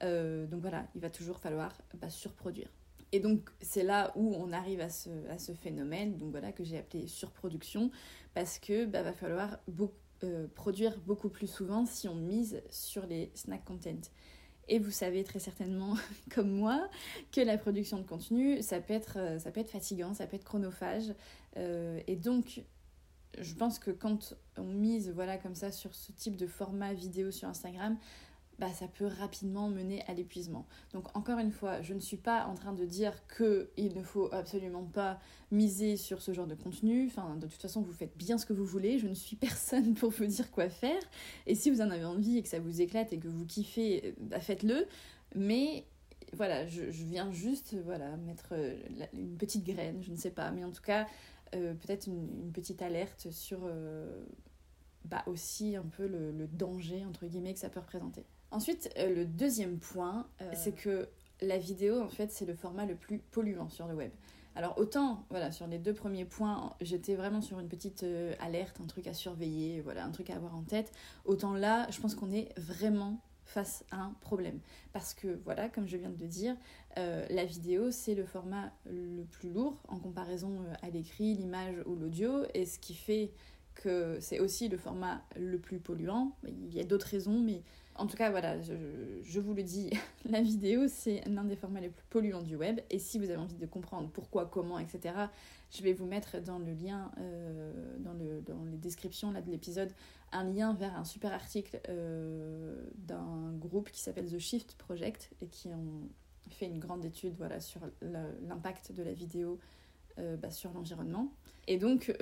donc 0.00 0.60
voilà, 0.60 0.88
il 0.96 1.00
va 1.00 1.08
toujours 1.08 1.38
falloir 1.38 1.70
bah, 2.00 2.10
surproduire. 2.10 2.66
Et 3.12 3.20
donc 3.20 3.50
c'est 3.60 3.82
là 3.82 4.12
où 4.14 4.34
on 4.36 4.52
arrive 4.52 4.80
à 4.80 4.88
ce, 4.88 5.10
à 5.28 5.38
ce 5.38 5.52
phénomène 5.52 6.16
donc 6.16 6.30
voilà, 6.30 6.52
que 6.52 6.64
j'ai 6.64 6.78
appelé 6.78 7.06
surproduction, 7.06 7.90
parce 8.34 8.58
que 8.58 8.84
bah, 8.84 9.02
va 9.02 9.12
falloir 9.12 9.58
euh, 10.22 10.46
produire 10.54 10.98
beaucoup 11.00 11.28
plus 11.28 11.46
souvent 11.46 11.86
si 11.86 12.06
on 12.08 12.14
mise 12.14 12.62
sur 12.70 13.06
les 13.06 13.32
snack 13.34 13.64
content. 13.64 14.00
Et 14.68 14.78
vous 14.78 14.92
savez 14.92 15.24
très 15.24 15.40
certainement, 15.40 15.96
comme 16.34 16.50
moi, 16.50 16.88
que 17.32 17.40
la 17.40 17.58
production 17.58 17.98
de 17.98 18.04
contenu, 18.04 18.62
ça 18.62 18.80
peut 18.80 18.94
être, 18.94 19.18
euh, 19.18 19.38
ça 19.38 19.50
peut 19.50 19.60
être 19.60 19.70
fatigant, 19.70 20.14
ça 20.14 20.28
peut 20.28 20.36
être 20.36 20.44
chronophage. 20.44 21.12
Euh, 21.56 22.00
et 22.06 22.14
donc, 22.14 22.62
je 23.38 23.54
pense 23.54 23.78
que 23.78 23.90
quand 23.90 24.34
on 24.56 24.64
mise 24.64 25.10
voilà, 25.10 25.38
comme 25.38 25.54
ça 25.56 25.72
sur 25.72 25.94
ce 25.94 26.12
type 26.12 26.36
de 26.36 26.46
format 26.46 26.92
vidéo 26.92 27.30
sur 27.30 27.48
Instagram, 27.48 27.98
bah, 28.60 28.70
ça 28.74 28.86
peut 28.86 29.06
rapidement 29.06 29.70
mener 29.70 30.02
à 30.06 30.12
l'épuisement. 30.12 30.66
Donc 30.92 31.16
encore 31.16 31.38
une 31.38 31.50
fois, 31.50 31.80
je 31.80 31.94
ne 31.94 31.98
suis 31.98 32.18
pas 32.18 32.44
en 32.44 32.54
train 32.54 32.74
de 32.74 32.84
dire 32.84 33.14
qu'il 33.34 33.94
ne 33.96 34.02
faut 34.02 34.28
absolument 34.34 34.84
pas 34.84 35.18
miser 35.50 35.96
sur 35.96 36.20
ce 36.20 36.34
genre 36.34 36.46
de 36.46 36.54
contenu. 36.54 37.06
Enfin, 37.06 37.36
de 37.36 37.46
toute 37.46 37.60
façon, 37.62 37.80
vous 37.80 37.94
faites 37.94 38.14
bien 38.18 38.36
ce 38.36 38.44
que 38.44 38.52
vous 38.52 38.66
voulez. 38.66 38.98
Je 38.98 39.08
ne 39.08 39.14
suis 39.14 39.36
personne 39.40 39.94
pour 39.94 40.10
vous 40.10 40.26
dire 40.26 40.50
quoi 40.50 40.68
faire. 40.68 41.00
Et 41.46 41.54
si 41.54 41.70
vous 41.70 41.80
en 41.80 41.90
avez 41.90 42.04
envie 42.04 42.36
et 42.36 42.42
que 42.42 42.50
ça 42.50 42.60
vous 42.60 42.82
éclate 42.82 43.14
et 43.14 43.18
que 43.18 43.28
vous 43.28 43.46
kiffez, 43.46 44.14
bah, 44.20 44.40
faites-le. 44.40 44.86
Mais 45.34 45.86
voilà, 46.34 46.66
je, 46.66 46.82
viens 46.82 47.32
juste 47.32 47.74
voilà, 47.86 48.14
mettre 48.18 48.50
euh, 48.52 48.76
une 49.14 49.38
petite 49.38 49.64
graine, 49.64 50.02
je 50.02 50.10
ne 50.10 50.16
sais 50.16 50.30
pas. 50.30 50.50
Mais 50.50 50.64
en 50.64 50.70
tout 50.70 50.82
cas, 50.82 51.06
euh, 51.54 51.72
peut-être 51.72 52.06
une, 52.08 52.52
petite 52.52 52.82
alerte 52.82 53.30
sur... 53.30 53.60
Euh, 53.64 54.22
bah 55.06 55.22
aussi 55.24 55.76
un 55.76 55.86
peu 55.86 56.06
le, 56.06 56.30
le 56.30 56.46
danger 56.46 57.06
entre 57.06 57.24
guillemets 57.24 57.54
que 57.54 57.58
ça 57.58 57.70
peut 57.70 57.80
représenter. 57.80 58.26
Ensuite, 58.50 58.90
euh, 58.98 59.14
le 59.14 59.24
deuxième 59.24 59.78
point, 59.78 60.26
euh, 60.42 60.50
c'est 60.54 60.72
que 60.72 61.08
la 61.40 61.58
vidéo, 61.58 62.02
en 62.02 62.08
fait, 62.08 62.32
c'est 62.32 62.46
le 62.46 62.54
format 62.54 62.84
le 62.84 62.96
plus 62.96 63.18
polluant 63.18 63.68
sur 63.68 63.86
le 63.86 63.94
web. 63.94 64.10
Alors 64.56 64.76
autant, 64.78 65.24
voilà, 65.30 65.52
sur 65.52 65.68
les 65.68 65.78
deux 65.78 65.94
premiers 65.94 66.24
points, 66.24 66.74
j'étais 66.80 67.14
vraiment 67.14 67.40
sur 67.40 67.60
une 67.60 67.68
petite 67.68 68.02
euh, 68.02 68.34
alerte, 68.40 68.80
un 68.82 68.86
truc 68.86 69.06
à 69.06 69.14
surveiller, 69.14 69.80
voilà, 69.80 70.04
un 70.04 70.10
truc 70.10 70.30
à 70.30 70.34
avoir 70.34 70.56
en 70.56 70.62
tête. 70.62 70.92
Autant 71.24 71.54
là, 71.54 71.88
je 71.90 72.00
pense 72.00 72.16
qu'on 72.16 72.32
est 72.32 72.52
vraiment 72.58 73.20
face 73.44 73.84
à 73.92 74.00
un 74.00 74.14
problème. 74.20 74.58
Parce 74.92 75.14
que, 75.14 75.40
voilà, 75.44 75.68
comme 75.68 75.86
je 75.86 75.96
viens 75.96 76.10
de 76.10 76.20
le 76.20 76.26
dire, 76.28 76.56
la 76.96 77.44
vidéo, 77.44 77.90
c'est 77.90 78.14
le 78.14 78.24
format 78.24 78.72
le 78.88 79.24
plus 79.24 79.50
lourd 79.50 79.76
en 79.88 79.98
comparaison 79.98 80.60
à 80.82 80.90
l'écrit, 80.90 81.34
l'image 81.34 81.74
ou 81.86 81.96
l'audio, 81.96 82.44
et 82.54 82.64
ce 82.64 82.78
qui 82.78 82.94
fait 82.94 83.32
que 83.74 84.18
c'est 84.20 84.38
aussi 84.38 84.68
le 84.68 84.76
format 84.76 85.22
le 85.36 85.58
plus 85.58 85.78
polluant. 85.78 86.36
Il 86.46 86.74
y 86.74 86.80
a 86.80 86.84
d'autres 86.84 87.08
raisons, 87.08 87.40
mais 87.40 87.62
en 87.96 88.06
tout 88.06 88.16
cas, 88.16 88.30
voilà, 88.30 88.60
je, 88.62 89.40
vous 89.40 89.54
le 89.54 89.62
dis, 89.62 89.90
la 90.24 90.40
vidéo, 90.40 90.88
c'est 90.88 91.22
l'un 91.26 91.44
des 91.44 91.56
formats 91.56 91.80
les 91.80 91.90
plus 91.90 92.06
polluants 92.08 92.42
du 92.42 92.56
web. 92.56 92.80
Et 92.90 92.98
si 92.98 93.18
vous 93.18 93.24
avez 93.24 93.36
envie 93.36 93.56
de 93.56 93.66
comprendre 93.66 94.08
pourquoi, 94.10 94.46
comment, 94.46 94.78
etc., 94.78 95.14
je 95.70 95.82
vais 95.82 95.92
vous 95.92 96.06
mettre 96.06 96.40
dans 96.40 96.58
le 96.58 96.72
lien, 96.72 97.12
euh, 97.18 97.96
dans, 97.98 98.14
le, 98.14 98.40
dans 98.40 98.64
les 98.64 98.76
descriptions 98.76 99.30
là, 99.30 99.40
de 99.40 99.50
l'épisode, 99.50 99.92
un 100.32 100.44
lien 100.44 100.72
vers 100.72 100.96
un 100.96 101.04
super 101.04 101.32
article 101.32 101.80
euh, 101.88 102.82
d'un 102.96 103.52
groupe 103.52 103.90
qui 103.90 104.00
s'appelle 104.00 104.30
The 104.30 104.38
Shift 104.38 104.74
Project 104.74 105.30
et 105.40 105.46
qui 105.46 105.68
ont 105.68 106.08
fait 106.50 106.66
une 106.66 106.80
grande 106.80 107.04
étude 107.04 107.34
voilà, 107.36 107.60
sur 107.60 107.80
l'impact 108.02 108.92
de 108.92 109.02
la 109.02 109.12
vidéo 109.12 109.58
euh, 110.18 110.36
bah, 110.36 110.50
sur 110.50 110.72
l'environnement. 110.72 111.32
Et 111.68 111.78
donc, 111.78 112.12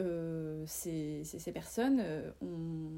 ces, 0.66 1.22
ces, 1.24 1.52
personnes 1.52 2.02
ont 2.42 2.90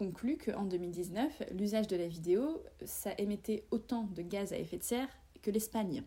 conclut 0.00 0.38
qu'en 0.38 0.64
2019, 0.64 1.42
l'usage 1.52 1.86
de 1.86 1.94
la 1.94 2.06
vidéo, 2.06 2.62
ça 2.86 3.10
émettait 3.18 3.66
autant 3.70 4.04
de 4.04 4.22
gaz 4.22 4.54
à 4.54 4.56
effet 4.56 4.78
de 4.78 4.82
serre 4.82 5.08
que 5.42 5.50
l'Espagne. 5.50 6.04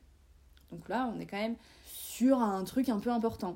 Donc 0.71 0.89
là, 0.89 1.13
on 1.15 1.19
est 1.19 1.27
quand 1.27 1.37
même 1.37 1.57
sur 1.85 2.39
un 2.39 2.63
truc 2.63 2.89
un 2.89 2.97
peu 2.97 3.11
important. 3.11 3.55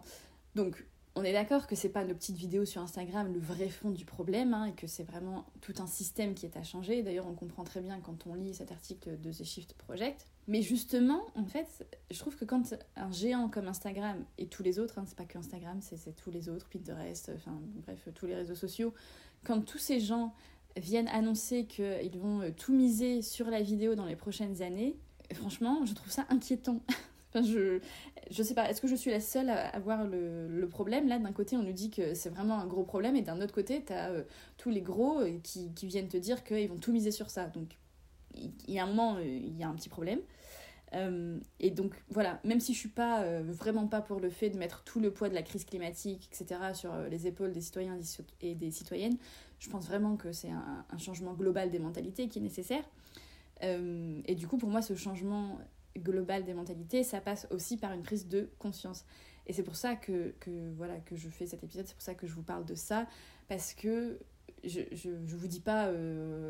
Donc, 0.54 0.86
on 1.18 1.24
est 1.24 1.34
d'accord 1.34 1.66
que 1.66 1.76
c'est 1.76 1.90
pas 1.90 2.06
nos 2.06 2.14
petites 2.14 2.38
vidéos 2.38 2.64
sur 2.64 2.82
Instagram 2.82 3.34
le 3.34 3.40
vrai 3.40 3.70
fond 3.70 3.90
du 3.90 4.06
problème 4.06 4.54
hein, 4.54 4.66
et 4.66 4.74
que 4.74 4.86
c'est 4.86 5.04
vraiment 5.04 5.46
tout 5.62 5.74
un 5.80 5.88
système 5.88 6.36
qui 6.36 6.46
est 6.46 6.56
à 6.56 6.64
changer. 6.64 7.02
D'ailleurs, 7.02 7.26
on 7.28 7.34
comprend 7.34 7.64
très 7.64 7.82
bien 7.82 8.00
quand 8.00 8.28
on 8.28 8.36
lit 8.36 8.54
cet 8.54 8.72
article 8.72 9.20
de 9.20 9.32
The 9.32 9.44
Shift 9.44 9.74
Project. 9.74 10.28
Mais 10.48 10.62
justement, 10.62 11.26
en 11.34 11.46
fait, 11.46 11.88
je 12.12 12.20
trouve 12.20 12.36
que 12.36 12.46
quand 12.46 12.76
un 12.96 13.12
géant 13.12 13.50
comme 13.50 13.68
Instagram 13.68 14.24
et 14.38 14.46
tous 14.46 14.62
les 14.62 14.78
autres, 14.78 15.00
hein, 15.00 15.06
c'est 15.08 15.18
pas 15.18 15.26
que 15.26 15.40
Instagram, 15.40 15.80
c'est 15.82 16.16
tous 16.16 16.30
les 16.30 16.50
autres, 16.50 16.70
Pinterest, 16.70 17.32
enfin 17.36 17.60
bref, 17.86 18.08
tous 18.14 18.28
les 18.28 18.36
réseaux 18.36 18.56
sociaux, 18.56 18.94
quand 19.44 19.62
tous 19.62 19.80
ces 19.80 20.00
gens 20.00 20.36
viennent 20.78 21.08
annoncer 21.08 21.66
qu'ils 21.66 22.20
vont 22.20 22.52
tout 22.56 22.74
miser 22.74 23.24
sur 23.24 23.50
la 23.50 23.64
vidéo 23.64 23.96
dans 23.96 24.06
les 24.06 24.16
prochaines 24.16 24.62
années, 24.62 24.96
franchement, 25.34 25.84
je 25.86 25.96
trouve 25.96 26.12
ça 26.12 26.28
inquiétant. 26.30 26.80
je, 27.36 27.80
je 28.32 28.44
sais 28.44 28.54
pas, 28.54 28.70
est-ce 28.70 28.82
que 28.82 28.88
je 28.88 28.96
suis 28.96 29.12
la 29.12 29.20
seule 29.20 29.50
à 29.50 29.68
avoir 29.70 30.06
le, 30.06 30.48
le 30.48 30.70
problème? 30.70 31.08
Là, 31.08 31.20
d'un 31.20 31.32
côté, 31.32 31.58
on 31.58 31.64
nous 31.64 31.74
dit 31.74 31.90
que 31.90 32.14
c'est 32.14 32.30
vraiment 32.30 32.60
un 32.60 32.68
gros 32.68 32.84
problème, 32.84 33.16
et 33.16 33.22
d'un 33.22 33.42
autre 33.42 33.54
côté, 33.54 33.84
tu 33.84 33.94
as 33.94 34.10
euh, 34.10 34.24
tous 34.58 34.70
les 34.70 34.82
gros 34.82 35.20
euh, 35.20 35.38
qui, 35.44 35.74
qui, 35.74 35.88
viennent 35.88 36.08
te 36.08 36.18
dire 36.18 36.44
qu'ils 36.44 36.70
vont 36.70 36.78
tout 36.78 36.92
miser 36.92 37.12
sur 37.12 37.30
ça. 37.30 37.46
Donc, 37.48 37.78
il 38.36 38.74
y 38.74 38.80
a 38.80 38.84
un 38.84 38.88
moment, 38.88 39.20
il 39.20 39.58
y 39.58 39.64
a 39.64 39.68
un 39.68 39.76
petit 39.76 39.90
problème. 39.90 40.20
Euh, 40.94 41.38
et 41.60 41.70
donc 41.70 41.94
voilà, 42.10 42.40
même 42.46 42.60
si 42.60 42.74
je 42.74 42.80
suis 42.80 42.90
pas 42.90 43.22
euh, 43.22 43.44
vraiment 43.46 43.88
pas 43.88 44.02
pour 44.02 44.20
le 44.20 44.30
fait 44.30 44.50
de 44.50 44.58
mettre 44.58 44.84
tout 44.84 45.00
le 45.00 45.12
poids 45.12 45.28
de 45.28 45.34
la 45.34 45.42
crise 45.42 45.66
climatique, 45.66 46.30
etc., 46.32 46.62
sur 46.74 46.94
euh, 46.94 47.10
les 47.10 47.28
épaules 47.28 47.52
des 47.52 47.62
citoyens 47.62 47.98
et 48.42 48.56
des 48.56 48.72
citoyennes, 48.72 49.18
je 49.60 49.70
pense 49.70 49.86
vraiment 49.88 50.16
que 50.16 50.32
c'est 50.32 50.50
un, 50.50 50.98
changement 50.98 51.34
global 51.34 51.72
des 51.72 51.80
mentalités 51.80 52.28
qui 52.28 52.40
est 52.40 52.42
nécessaire. 52.42 52.84
et 53.62 54.36
du 54.36 54.48
coup, 54.48 54.58
pour 54.58 54.70
moi, 54.70 54.82
ce 54.82 54.96
changement 54.96 55.60
global 56.00 56.44
des 56.44 56.54
mentalités, 56.54 57.04
ça 57.04 57.22
passe 57.22 57.48
aussi 57.52 57.78
par 57.78 57.94
une 57.94 58.04
prise 58.04 58.28
de 58.28 58.50
conscience. 58.60 59.06
Et 59.48 59.54
c'est 59.54 59.64
pour 59.64 59.76
ça 59.76 59.96
que, 59.96 60.34
que, 60.40 60.72
voilà, 60.76 61.00
que 61.00 61.16
je 61.16 61.30
fais 61.30 61.46
cet 61.46 61.64
épisode, 61.64 61.88
c'est 61.88 61.94
pour 61.94 62.02
ça 62.02 62.16
que 62.16 62.28
je 62.28 62.34
vous 62.34 62.44
parle 62.44 62.66
de 62.66 62.76
ça, 62.76 63.08
parce 63.48 63.74
que 63.74 64.20
je, 64.64 64.82
je 64.92 65.36
vous 65.36 65.48
dis 65.48 65.62
pas 65.62 65.90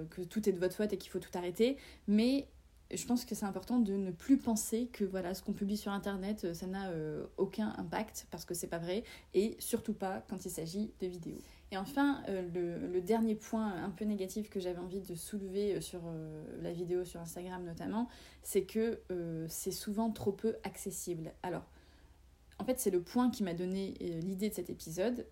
que 0.10 0.24
tout 0.24 0.50
est 0.50 0.52
de 0.52 0.60
votre 0.60 0.76
faute 0.76 0.94
et 0.94 0.98
qu'il 0.98 1.12
faut 1.12 1.20
tout 1.20 1.36
arrêter, 1.36 1.78
mais 2.08 2.48
je 2.94 3.06
pense 3.06 3.26
que 3.26 3.36
c'est 3.36 3.46
important 3.46 3.80
de 3.80 3.94
ne 3.94 4.12
plus 4.12 4.38
penser 4.38 4.88
que 4.92 5.04
voilà 5.04 5.34
ce 5.34 5.44
qu'on 5.44 5.54
publie 5.54 5.78
sur 5.78 5.92
internet 5.92 6.46
euh, 6.46 6.54
ça 6.54 6.68
n'a 6.68 6.90
euh, 6.90 7.26
aucun 7.38 7.74
impact 7.78 8.28
parce 8.32 8.46
que 8.46 8.54
c'est 8.54 8.68
pas 8.68 8.78
vrai 8.78 9.04
et 9.34 9.56
surtout 9.60 9.94
pas 9.94 10.24
quand 10.30 10.46
il 10.46 10.52
s'agit 10.52 10.92
de 11.02 11.08
vidéos. 11.08 11.42
Et 11.72 11.78
enfin 11.78 12.24
le, 12.28 12.88
le, 12.88 13.02
dernier 13.02 13.36
point 13.36 13.84
un 13.84 13.90
peu 13.90 14.06
négatif 14.06 14.50
que 14.50 14.60
j'avais 14.60 14.80
envie 14.80 15.02
de 15.02 15.16
soulever 15.16 15.82
sur 15.82 16.02
la 16.62 16.72
vidéo 16.72 17.04
sur 17.04 17.20
Instagram 17.20 17.66
notamment, 17.66 18.08
c'est 18.42 18.64
que 18.64 19.02
c'est 19.50 19.72
souvent 19.72 20.10
trop 20.10 20.32
peu 20.32 20.56
accessible. 20.64 21.34
Alors 21.44 21.66
en 22.60 22.64
fait, 22.64 22.80
c'est 22.80 22.90
le 22.90 23.02
point 23.02 23.30
qui 23.30 23.44
m'a 23.44 23.54
donné 23.54 23.96
l'idée 24.00 24.50
de 24.50 24.54
cet 24.54 24.70
épisode. 24.70 25.28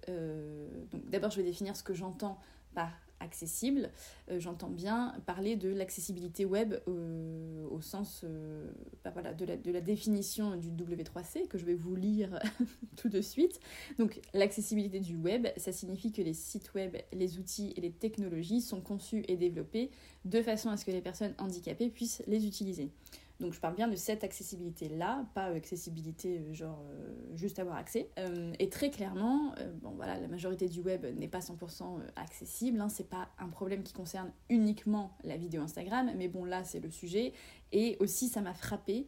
donc, 0.91 1.09
d'abord, 1.09 1.31
je 1.31 1.37
vais 1.37 1.47
définir 1.47 1.77
ce 1.77 1.83
que 1.83 1.93
j'entends 1.93 2.37
par 2.73 2.91
accessible, 3.19 3.91
euh, 4.29 4.39
j'entends 4.39 4.69
bien 4.69 5.15
parler 5.25 5.55
de 5.55 5.69
l'accessibilité 5.69 6.45
web 6.45 6.75
euh, 6.87 7.67
au 7.69 7.81
sens 7.81 8.21
euh, 8.23 8.71
bah 9.03 9.13
de 9.33 9.71
la 9.71 9.81
définition 9.81 10.55
du 10.57 10.71
W3C 10.71 11.47
que 11.47 11.57
je 11.57 11.65
vais 11.65 11.75
vous 11.75 11.95
lire 11.95 12.39
tout 12.97 13.09
de 13.09 13.21
suite. 13.21 13.59
Donc 13.97 14.19
l'accessibilité 14.33 14.99
du 14.99 15.15
web, 15.15 15.47
ça 15.57 15.71
signifie 15.71 16.11
que 16.11 16.21
les 16.21 16.33
sites 16.33 16.73
web, 16.73 16.95
les 17.13 17.37
outils 17.37 17.73
et 17.75 17.81
les 17.81 17.91
technologies 17.91 18.61
sont 18.61 18.81
conçus 18.81 19.23
et 19.27 19.37
développés 19.37 19.91
de 20.25 20.41
façon 20.41 20.69
à 20.69 20.77
ce 20.77 20.85
que 20.85 20.91
les 20.91 21.01
personnes 21.01 21.33
handicapées 21.37 21.89
puissent 21.89 22.23
les 22.27 22.45
utiliser. 22.45 22.91
Donc 23.39 23.53
je 23.53 23.59
parle 23.59 23.75
bien 23.75 23.87
de 23.89 23.95
cette 23.95 24.23
accessibilité-là, 24.23 25.25
pas 25.33 25.45
accessibilité 25.45 26.39
euh, 26.39 26.53
genre 26.53 26.81
euh, 26.89 27.35
juste 27.35 27.59
avoir 27.59 27.75
accès. 27.75 28.09
Euh, 28.17 28.53
et 28.59 28.69
très 28.69 28.89
clairement, 28.89 29.53
bon 29.81 29.91
voilà, 29.91 30.19
la 30.19 30.27
majorité 30.27 30.69
du 30.69 30.81
web 30.81 31.05
n'est 31.17 31.27
pas 31.27 31.39
100% 31.39 31.99
accessible, 32.15 32.79
hein, 32.79 32.87
c'est 32.89 33.09
pas 33.09 33.29
un 33.37 33.49
problème 33.49 33.83
qui 33.83 33.93
concerne 33.93 34.31
uniquement 34.49 35.11
la 35.23 35.35
vidéo 35.35 35.61
Instagram, 35.61 36.11
mais 36.15 36.27
bon 36.27 36.45
là 36.45 36.63
c'est 36.63 36.79
le 36.79 36.89
sujet. 36.89 37.33
Et 37.71 37.97
aussi 37.99 38.29
ça 38.29 38.41
m'a 38.41 38.53
frappé, 38.53 39.07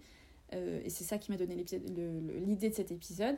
et 0.51 0.89
c'est 0.89 1.03
ça 1.03 1.17
qui 1.17 1.31
m'a 1.31 1.37
donné 1.37 1.55
l'idée 1.55 2.69
de 2.69 2.73
cet 2.73 2.91
épisode, 2.91 3.35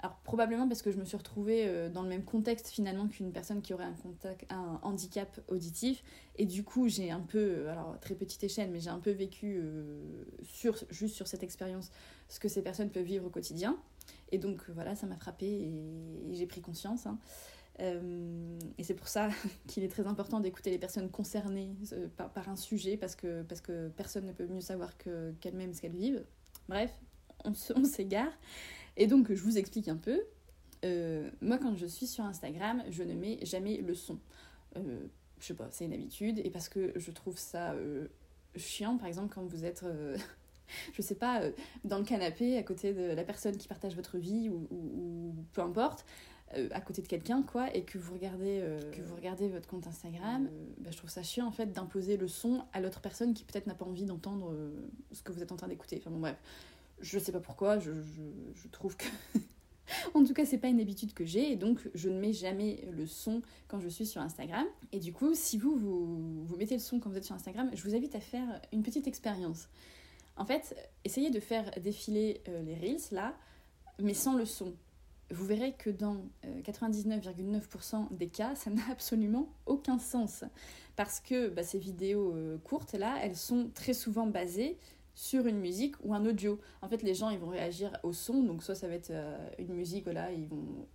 alors 0.00 0.16
probablement 0.18 0.68
parce 0.68 0.82
que 0.82 0.92
je 0.92 0.96
me 0.96 1.04
suis 1.04 1.16
retrouvée 1.16 1.66
euh, 1.66 1.88
dans 1.90 2.02
le 2.02 2.08
même 2.08 2.24
contexte 2.24 2.68
finalement 2.68 3.08
qu'une 3.08 3.32
personne 3.32 3.62
qui 3.62 3.74
aurait 3.74 3.84
un, 3.84 3.94
contact, 3.94 4.46
un 4.48 4.78
handicap 4.82 5.40
auditif 5.48 6.04
et 6.36 6.46
du 6.46 6.62
coup 6.62 6.88
j'ai 6.88 7.10
un 7.10 7.20
peu, 7.20 7.38
euh, 7.38 7.72
alors 7.72 7.98
très 8.00 8.14
petite 8.14 8.44
échelle, 8.44 8.70
mais 8.70 8.78
j'ai 8.78 8.90
un 8.90 9.00
peu 9.00 9.10
vécu 9.10 9.58
euh, 9.60 10.00
sur, 10.44 10.76
juste 10.90 11.16
sur 11.16 11.26
cette 11.26 11.42
expérience 11.42 11.90
ce 12.28 12.38
que 12.38 12.48
ces 12.48 12.62
personnes 12.62 12.90
peuvent 12.90 13.04
vivre 13.04 13.26
au 13.26 13.30
quotidien. 13.30 13.76
Et 14.30 14.38
donc 14.38 14.70
voilà, 14.70 14.94
ça 14.94 15.06
m'a 15.06 15.16
frappée 15.16 15.50
et, 15.50 16.32
j'ai 16.32 16.46
pris 16.46 16.60
conscience. 16.60 17.06
Hein. 17.06 17.18
et 17.80 18.84
c'est 18.84 18.94
pour 18.94 19.08
ça 19.08 19.30
qu'il 19.66 19.82
est 19.82 19.88
très 19.88 20.06
important 20.06 20.38
d'écouter 20.38 20.70
les 20.70 20.78
personnes 20.78 21.10
concernées 21.10 21.74
par, 22.16 22.48
un 22.48 22.56
sujet 22.56 22.96
parce 22.96 23.16
que, 23.16 23.42
parce 23.42 23.60
que 23.60 23.88
personne 23.88 24.26
ne 24.26 24.32
peut 24.32 24.46
mieux 24.46 24.60
savoir 24.60 24.96
qu'elles-mêmes 24.96 25.74
ce 25.74 25.80
qu'elles 25.80 25.96
vivent. 25.96 26.24
Bref, 26.68 26.92
on 27.44 27.84
s'égare. 27.84 28.32
Et 28.98 29.06
donc, 29.06 29.32
je 29.32 29.42
vous 29.42 29.56
explique 29.56 29.88
un 29.88 29.96
peu. 29.96 30.20
Euh, 30.84 31.30
moi, 31.40 31.56
quand 31.58 31.74
je 31.76 31.86
suis 31.86 32.06
sur 32.06 32.24
Instagram, 32.24 32.82
je 32.90 33.04
ne 33.04 33.14
mets 33.14 33.38
jamais 33.44 33.78
le 33.78 33.94
son. 33.94 34.18
Euh, 34.76 35.06
je 35.38 35.46
sais 35.46 35.54
pas, 35.54 35.68
c'est 35.70 35.84
une 35.84 35.92
habitude. 35.92 36.40
Et 36.44 36.50
parce 36.50 36.68
que 36.68 36.92
je 36.96 37.10
trouve 37.12 37.38
ça 37.38 37.72
euh, 37.72 38.08
chiant, 38.56 38.98
par 38.98 39.06
exemple, 39.06 39.32
quand 39.32 39.44
vous 39.44 39.64
êtes, 39.64 39.84
je 40.92 41.00
sais 41.00 41.14
pas, 41.14 41.42
dans 41.84 41.98
le 41.98 42.04
canapé, 42.04 42.58
à 42.58 42.64
côté 42.64 42.92
de 42.92 43.14
la 43.14 43.22
personne 43.22 43.56
qui 43.56 43.68
partage 43.68 43.94
votre 43.94 44.18
vie 44.18 44.50
ou, 44.50 45.34
peu 45.52 45.62
importe. 45.62 46.04
à 46.72 46.80
côté 46.80 47.02
de 47.02 47.06
quelqu'un 47.06 47.42
quoi 47.42 47.68
et 47.76 47.82
que 47.84 47.98
vous 47.98 48.14
regardez 48.14 48.64
que 48.90 49.02
vous 49.02 49.14
regardez 49.14 49.48
votre 49.50 49.68
compte 49.68 49.86
Instagram 49.86 50.48
bah, 50.78 50.88
je 50.90 50.96
trouve 50.96 51.10
ça 51.10 51.22
chiant 51.22 51.46
en 51.46 51.52
fait 51.52 51.72
d'imposer 51.72 52.16
le 52.16 52.26
son 52.26 52.64
à 52.72 52.80
l'autre 52.80 53.02
personne 53.02 53.34
qui 53.34 53.44
peut-être 53.44 53.66
n'a 53.66 53.74
pas 53.74 53.84
envie 53.84 54.06
d'entendre 54.06 54.54
ce 55.12 55.22
que 55.22 55.30
vous 55.30 55.42
êtes 55.42 55.52
en 55.52 55.56
train 55.56 55.68
d'écouter 55.68 55.98
enfin 56.00 56.10
bon 56.10 56.20
bref 56.20 56.38
je 57.00 57.18
sais 57.18 57.32
pas 57.32 57.40
pourquoi, 57.40 57.78
je, 57.78 57.90
trouve 58.72 58.96
que. 58.96 59.06
en 60.14 60.24
tout 60.24 60.34
cas, 60.34 60.44
c'est 60.44 60.58
pas 60.58 60.68
une 60.68 60.80
habitude 60.80 61.14
que 61.14 61.24
j'ai 61.24 61.52
et 61.52 61.56
donc 61.56 61.80
je 61.94 62.08
ne 62.08 62.18
mets 62.20 62.32
jamais 62.32 62.84
le 62.90 63.06
son 63.06 63.42
quand 63.68 63.80
je 63.80 63.88
suis 63.88 64.06
sur 64.06 64.20
Instagram. 64.20 64.66
Et 64.92 64.98
du 64.98 65.12
coup, 65.12 65.34
si 65.34 65.58
vous, 65.58 65.76
vous, 65.76 66.44
vous 66.44 66.56
mettez 66.56 66.74
le 66.74 66.80
son 66.80 67.00
quand 67.00 67.10
vous 67.10 67.16
êtes 67.16 67.24
sur 67.24 67.34
Instagram, 67.34 67.70
je 67.74 67.82
vous 67.82 67.94
invite 67.94 68.14
à 68.14 68.20
faire 68.20 68.60
une 68.72 68.82
petite 68.82 69.06
expérience. 69.06 69.68
En 70.36 70.44
fait, 70.44 70.76
essayez 71.04 71.30
de 71.30 71.40
faire 71.40 71.70
défiler 71.82 72.40
euh, 72.48 72.62
les 72.62 72.74
Reels 72.76 73.12
là, 73.12 73.34
mais 73.98 74.14
sans 74.14 74.36
le 74.36 74.44
son. 74.44 74.74
Vous 75.30 75.44
verrez 75.44 75.72
que 75.72 75.90
dans 75.90 76.16
99,9% 76.62 77.94
euh, 77.94 77.98
des 78.12 78.28
cas, 78.28 78.54
ça 78.54 78.70
n'a 78.70 78.82
absolument 78.90 79.48
aucun 79.66 79.98
sens. 79.98 80.44
Parce 80.96 81.20
que 81.20 81.48
bah, 81.48 81.62
ces 81.62 81.78
vidéos 81.78 82.32
euh, 82.34 82.56
courtes 82.58 82.94
là, 82.94 83.16
elles 83.22 83.36
sont 83.36 83.70
très 83.74 83.92
souvent 83.92 84.26
basées 84.26 84.78
sur 85.18 85.48
une 85.48 85.58
musique 85.58 85.96
ou 86.04 86.14
un 86.14 86.24
audio. 86.24 86.60
En 86.80 86.88
fait, 86.88 87.02
les 87.02 87.12
gens, 87.12 87.30
ils 87.30 87.40
vont 87.40 87.48
réagir 87.48 87.90
au 88.04 88.12
son, 88.12 88.44
donc 88.44 88.62
soit 88.62 88.76
ça 88.76 88.86
va 88.86 88.94
être 88.94 89.10
euh, 89.10 89.36
une 89.58 89.74
musique, 89.74 90.04
voilà, 90.04 90.30
ils 90.30 90.46
vont 90.46 90.86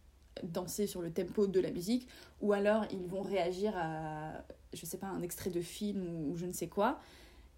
danser 0.44 0.88
sur 0.88 1.02
le 1.02 1.12
tempo 1.12 1.46
de 1.46 1.60
la 1.60 1.72
musique, 1.72 2.08
ou 2.40 2.54
alors 2.54 2.86
ils 2.90 3.06
vont 3.06 3.22
réagir 3.22 3.74
à, 3.76 4.46
je 4.72 4.86
sais 4.86 4.98
pas, 4.98 5.08
un 5.08 5.22
extrait 5.22 5.50
de 5.50 5.60
film 5.60 6.30
ou, 6.30 6.38
je 6.38 6.46
ne 6.46 6.54
sais 6.54 6.68
quoi. 6.68 7.02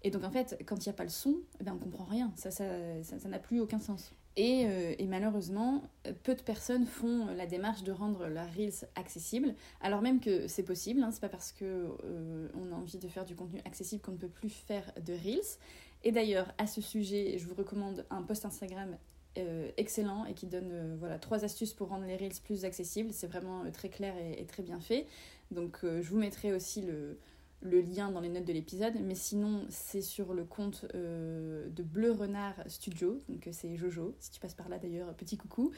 Et 0.02 0.10
donc 0.10 0.24
en 0.24 0.30
fait, 0.30 0.60
quand 0.66 0.84
il 0.84 0.88
n'y 0.88 0.90
a 0.90 0.96
pas 0.96 1.04
le 1.04 1.08
son, 1.08 1.36
eh 1.60 1.64
ben, 1.64 1.72
on 1.72 1.78
comprend 1.78 2.04
rien, 2.04 2.32
ça 2.34 2.48
n'a 2.48 3.02
ça, 3.04 3.18
ça, 3.20 3.28
n'a 3.28 3.38
plus 3.38 3.60
aucun 3.60 3.78
sens. 3.78 4.12
Et, 4.36 4.66
euh, 4.66 4.94
et, 4.98 5.06
malheureusement, 5.06 5.84
peu 6.24 6.34
de 6.34 6.42
personnes 6.42 6.84
font 6.84 7.26
la 7.34 7.46
démarche 7.46 7.84
de 7.84 7.92
rendre 7.92 8.26
la 8.26 8.44
Reels 8.44 8.88
accessible, 8.96 9.54
alors 9.80 10.02
même 10.02 10.18
que 10.18 10.48
c'est 10.48 10.64
possible, 10.64 11.00
hein, 11.02 11.10
c'est 11.12 11.20
pas 11.20 11.28
parce 11.28 11.52
qu'on 11.52 11.64
euh, 11.64 12.48
on 12.54 12.72
a 12.72 12.74
envie 12.74 12.98
de 12.98 13.08
faire 13.08 13.24
du 13.24 13.36
contenu 13.36 13.60
accessible 13.64 14.02
qu'on 14.02 14.12
ne 14.12 14.18
peut 14.18 14.28
plus 14.28 14.50
faire 14.50 14.92
de 15.00 15.12
Reels. 15.12 15.58
Et 16.06 16.12
d'ailleurs, 16.12 16.54
à 16.56 16.68
ce 16.68 16.80
sujet, 16.80 17.36
je 17.36 17.48
vous 17.48 17.56
recommande 17.56 18.06
un 18.10 18.22
post 18.22 18.44
Instagram 18.44 18.96
euh, 19.38 19.72
excellent 19.76 20.24
et 20.24 20.34
qui 20.34 20.46
donne 20.46 20.70
euh, 20.70 21.18
trois 21.18 21.44
astuces 21.44 21.72
pour 21.72 21.88
rendre 21.88 22.06
les 22.06 22.16
Reels 22.16 22.40
plus 22.44 22.64
accessibles. 22.64 23.12
C'est 23.12 23.26
vraiment 23.26 23.64
euh, 23.64 23.72
très 23.72 23.88
clair 23.88 24.14
et, 24.16 24.46
très 24.46 24.62
bien 24.62 24.78
fait. 24.78 25.04
Donc 25.50 25.80
je 25.82 26.08
vous 26.08 26.16
mettrai 26.16 26.52
aussi 26.52 26.82
le, 26.82 27.18
le 27.62 27.80
lien 27.80 28.10
dans 28.10 28.20
les 28.20 28.28
notes 28.28 28.44
de 28.44 28.52
l'épisode. 28.52 28.94
Mais 29.02 29.14
sinon, 29.14 29.66
c'est 29.68 30.00
sur 30.00 30.34
le 30.34 30.44
compte 30.44 30.86
euh, 30.94 31.68
de 31.70 31.82
Bleu 31.82 32.12
Renard 32.12 32.54
Studio. 32.66 33.18
Donc, 33.28 33.46
euh, 33.46 33.50
c'est 33.52 33.74
Jojo, 33.76 34.14
si 34.18 34.30
tu 34.30 34.40
passes 34.40 34.54
par 34.54 34.68
là 34.68 34.78
d'ailleurs, 34.78 35.12
petit 35.14 35.36
coucou. 35.36 35.72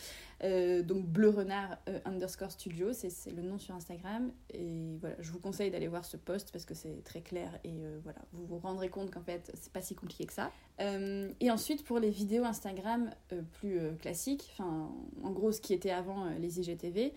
Euh, 0.44 0.82
donc, 0.82 1.06
Bleu 1.06 1.30
Renard 1.30 1.78
underscore 2.04 2.50
studio, 2.50 2.92
c'est 2.92 3.11
le 3.30 3.42
nom 3.42 3.58
sur 3.58 3.75
Instagram. 3.75 4.32
Et 4.52 4.97
voilà, 5.00 5.16
je 5.20 5.30
vous 5.30 5.40
conseille 5.40 5.70
d'aller 5.70 5.88
voir 5.88 6.04
ce 6.04 6.16
post 6.16 6.52
parce 6.52 6.64
que 6.64 6.75
c'est 6.75 7.02
très 7.04 7.20
clair 7.20 7.58
et 7.64 7.82
voilà, 8.02 8.18
vous 8.32 8.47
vous 8.47 8.58
rendrez 8.58 8.88
compte 8.88 9.11
qu'en 9.11 9.23
fait, 9.23 9.50
c'est 9.54 9.73
pas 9.73 9.82
si 9.82 9.94
compliqué 9.94 10.26
que 10.26 10.32
ça. 10.32 10.50
et 10.80 11.50
ensuite, 11.50 11.85
pour 11.85 11.99
les 11.99 12.11
vidéos 12.11 12.44
Instagram 12.44 13.11
plus 13.52 13.80
classiques, 14.00 14.50
enfin, 14.52 14.90
en 15.23 15.30
gros, 15.30 15.52
ce 15.52 15.61
qui 15.61 15.75
était 15.75 15.90
avant 15.90 16.28
les 16.38 16.61
IGTV, 16.61 17.12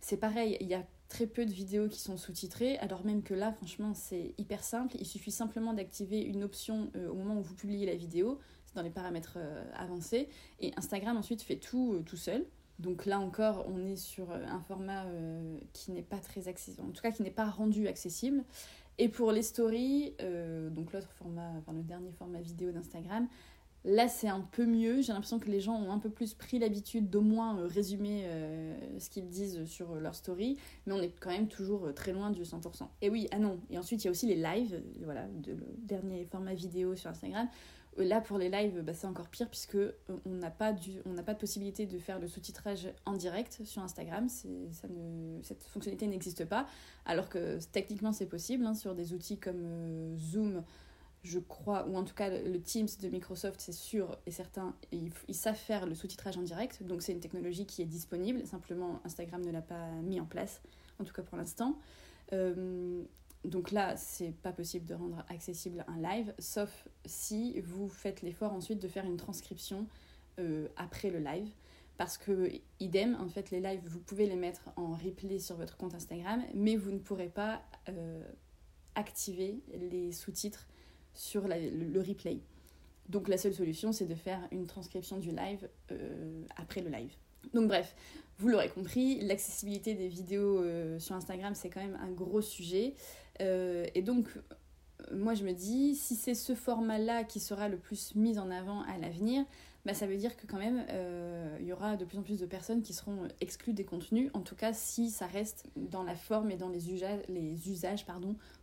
c'est 0.00 0.16
pareil, 0.16 0.56
il 0.60 0.68
y 0.68 0.74
a 0.74 0.84
très 1.08 1.26
peu 1.26 1.46
de 1.46 1.52
vidéos 1.52 1.88
qui 1.88 2.00
sont 2.00 2.16
sous-titrées, 2.16 2.78
alors 2.78 3.04
même 3.04 3.22
que 3.22 3.34
là, 3.34 3.52
franchement, 3.52 3.94
c'est 3.94 4.34
hyper 4.38 4.62
simple. 4.62 4.96
Il 4.98 5.06
suffit 5.06 5.30
simplement 5.30 5.72
d'activer 5.72 6.20
une 6.20 6.42
option 6.42 6.90
euh, 6.96 7.08
au 7.08 7.14
moment 7.14 7.38
où 7.38 7.42
vous 7.42 7.54
publiez 7.54 7.86
la 7.86 7.94
vidéo, 7.94 8.38
c'est 8.64 8.74
dans 8.74 8.82
les 8.82 8.90
paramètres 8.90 9.36
euh, 9.36 9.64
avancés, 9.74 10.28
et 10.60 10.72
Instagram 10.76 11.16
ensuite 11.16 11.42
fait 11.42 11.56
tout 11.56 11.94
euh, 11.94 12.02
tout 12.02 12.16
seul. 12.16 12.44
Donc 12.78 13.06
là 13.06 13.20
encore, 13.20 13.66
on 13.68 13.86
est 13.86 13.96
sur 13.96 14.30
un 14.30 14.60
format 14.60 15.06
qui 15.72 15.92
n'est 15.92 16.02
pas 16.02 16.18
très 16.18 16.46
accessible, 16.46 16.86
en 16.86 16.90
tout 16.90 17.00
cas 17.00 17.10
qui 17.10 17.22
n'est 17.22 17.30
pas 17.30 17.48
rendu 17.48 17.88
accessible. 17.88 18.44
Et 18.98 19.08
pour 19.08 19.32
les 19.32 19.40
stories, 19.40 20.14
donc 20.72 20.92
l'autre 20.92 21.10
format, 21.12 21.52
enfin 21.56 21.72
le 21.72 21.82
dernier 21.82 22.12
format 22.12 22.42
vidéo 22.42 22.72
d'Instagram, 22.72 23.28
Là, 23.86 24.08
c'est 24.08 24.26
un 24.26 24.40
peu 24.40 24.66
mieux. 24.66 25.00
J'ai 25.00 25.12
l'impression 25.12 25.38
que 25.38 25.48
les 25.48 25.60
gens 25.60 25.76
ont 25.76 25.92
un 25.92 26.00
peu 26.00 26.10
plus 26.10 26.34
pris 26.34 26.58
l'habitude 26.58 27.08
d'au 27.08 27.20
moins 27.20 27.56
euh, 27.56 27.68
résumer 27.68 28.24
euh, 28.24 28.74
ce 28.98 29.08
qu'ils 29.08 29.28
disent 29.28 29.64
sur 29.66 29.94
leur 29.94 30.16
story, 30.16 30.58
mais 30.86 30.92
on 30.92 31.00
est 31.00 31.14
quand 31.20 31.30
même 31.30 31.46
toujours 31.46 31.86
euh, 31.86 31.92
très 31.92 32.12
loin 32.12 32.30
du 32.30 32.42
100%. 32.42 32.88
Et 33.00 33.10
oui, 33.10 33.28
ah 33.30 33.38
non. 33.38 33.60
Et 33.70 33.78
ensuite, 33.78 34.02
il 34.02 34.06
y 34.06 34.08
a 34.08 34.10
aussi 34.10 34.26
les 34.26 34.34
lives, 34.34 34.82
voilà, 35.04 35.28
le 35.46 35.56
dernier 35.78 36.24
format 36.24 36.52
vidéo 36.52 36.96
sur 36.96 37.10
Instagram. 37.10 37.46
Là, 37.96 38.20
pour 38.20 38.38
les 38.38 38.50
lives, 38.50 38.82
bah, 38.82 38.92
c'est 38.92 39.06
encore 39.06 39.28
pire 39.28 39.48
puisque 39.48 39.78
on 40.08 40.30
n'a 40.30 40.50
pas, 40.50 40.72
de 40.72 41.38
possibilité 41.38 41.86
de 41.86 41.98
faire 41.98 42.18
le 42.18 42.26
sous-titrage 42.26 42.88
en 43.04 43.14
direct 43.14 43.60
sur 43.64 43.82
Instagram. 43.82 44.28
Cette 44.28 45.62
fonctionnalité 45.62 46.08
n'existe 46.08 46.44
pas, 46.44 46.66
alors 47.06 47.28
que 47.28 47.58
techniquement 47.70 48.12
c'est 48.12 48.26
possible 48.26 48.66
hein, 48.66 48.74
sur 48.74 48.96
des 48.96 49.14
outils 49.14 49.38
comme 49.38 50.14
Zoom 50.18 50.62
je 51.26 51.38
crois, 51.38 51.86
ou 51.86 51.96
en 51.96 52.04
tout 52.04 52.14
cas 52.14 52.30
le 52.30 52.60
Teams 52.60 52.88
de 53.00 53.08
Microsoft, 53.08 53.60
c'est 53.60 53.72
sûr 53.72 54.16
et 54.26 54.30
certain, 54.30 54.74
ils, 54.92 55.12
savent 55.34 55.56
faire 55.56 55.86
le 55.86 55.94
sous-titrage 55.94 56.36
en 56.36 56.42
direct, 56.42 56.82
donc 56.82 57.02
c'est 57.02 57.12
une 57.12 57.20
technologie 57.20 57.66
qui 57.66 57.82
est 57.82 57.86
disponible, 57.86 58.46
simplement 58.46 59.00
Instagram 59.04 59.44
ne 59.44 59.50
l'a 59.50 59.62
pas 59.62 59.90
mis 60.02 60.20
en 60.20 60.26
place, 60.26 60.62
en 60.98 61.04
tout 61.04 61.12
cas 61.12 61.22
pour 61.22 61.36
l'instant. 61.36 61.78
Euh, 62.32 63.02
donc 63.44 63.70
là, 63.70 63.96
c'est 63.96 64.32
pas 64.42 64.52
possible 64.52 64.86
de 64.86 64.94
rendre 64.94 65.24
accessible 65.28 65.84
un 65.88 66.00
live, 66.00 66.32
sauf 66.38 66.88
si 67.04 67.60
vous 67.60 67.88
faites 67.88 68.22
l'effort 68.22 68.52
ensuite 68.52 68.80
de 68.80 68.88
faire 68.88 69.04
une 69.04 69.16
transcription 69.16 69.86
euh, 70.38 70.68
après 70.76 71.10
le 71.10 71.18
live. 71.18 71.48
Parce 71.96 72.18
que, 72.18 72.50
idem, 72.78 73.16
en 73.18 73.28
fait, 73.28 73.50
les 73.50 73.60
lives, 73.60 73.80
vous 73.86 74.00
pouvez 74.00 74.26
les 74.26 74.36
mettre 74.36 74.68
en 74.76 74.92
replay 74.92 75.38
sur 75.38 75.56
votre 75.56 75.78
compte 75.78 75.94
Instagram, 75.94 76.42
mais 76.54 76.76
vous 76.76 76.90
ne 76.90 76.98
pourrez 76.98 77.28
pas 77.28 77.62
euh, 77.88 78.22
activer 78.94 79.62
les 79.72 80.12
sous-titres 80.12 80.68
sur 81.16 81.48
le, 81.48 82.00
replay. 82.00 82.38
Donc 83.08 83.28
la 83.28 83.38
seule 83.38 83.54
solution, 83.54 83.92
c'est 83.92 84.06
de 84.06 84.14
faire 84.14 84.40
une 84.50 84.66
transcription 84.66 85.18
du 85.18 85.30
live 85.30 85.68
après 86.56 86.80
le 86.80 86.90
live. 86.90 87.12
Donc 87.54 87.68
bref, 87.68 87.94
vous 88.38 88.48
l'aurez 88.48 88.68
compris, 88.68 89.20
l'accessibilité 89.20 89.94
des 89.94 90.08
vidéos 90.08 90.64
sur 90.98 91.14
Instagram, 91.14 91.54
c'est 91.54 91.70
quand 91.70 91.82
même 91.82 91.98
un 92.02 92.10
gros 92.10 92.40
sujet. 92.40 92.94
et 93.38 94.02
donc, 94.02 94.28
moi 95.12 95.34
je 95.34 95.44
me 95.44 95.52
dis, 95.52 95.94
si 95.94 96.16
c'est 96.16 96.34
ce 96.34 96.54
format-là 96.54 97.22
qui 97.22 97.38
sera 97.38 97.68
le 97.68 97.76
plus 97.76 98.14
mis 98.16 98.38
en 98.38 98.50
avant 98.50 98.82
à 98.82 98.98
l'avenir, 98.98 99.44
bah, 99.86 99.94
ça 99.94 100.08
veut 100.08 100.16
dire 100.16 100.36
que 100.36 100.48
quand 100.48 100.58
même, 100.58 100.84
euh, 100.90 101.56
il 101.60 101.66
y 101.66 101.72
aura 101.72 101.96
de 101.96 102.04
plus 102.04 102.18
en 102.18 102.22
plus 102.22 102.40
de 102.40 102.46
personnes 102.46 102.82
qui 102.82 102.92
seront 102.92 103.28
exclues 103.40 103.72
des 103.72 103.84
contenus, 103.84 104.32
en 104.34 104.40
tout 104.40 104.56
cas 104.56 104.72
si 104.72 105.10
ça 105.10 105.26
reste 105.26 105.64
dans 105.76 106.02
la 106.02 106.16
forme 106.16 106.50
et 106.50 106.56
dans 106.56 106.68
les 106.68 106.90
usages, 106.90 107.20
les 107.28 107.70
usages 107.70 108.04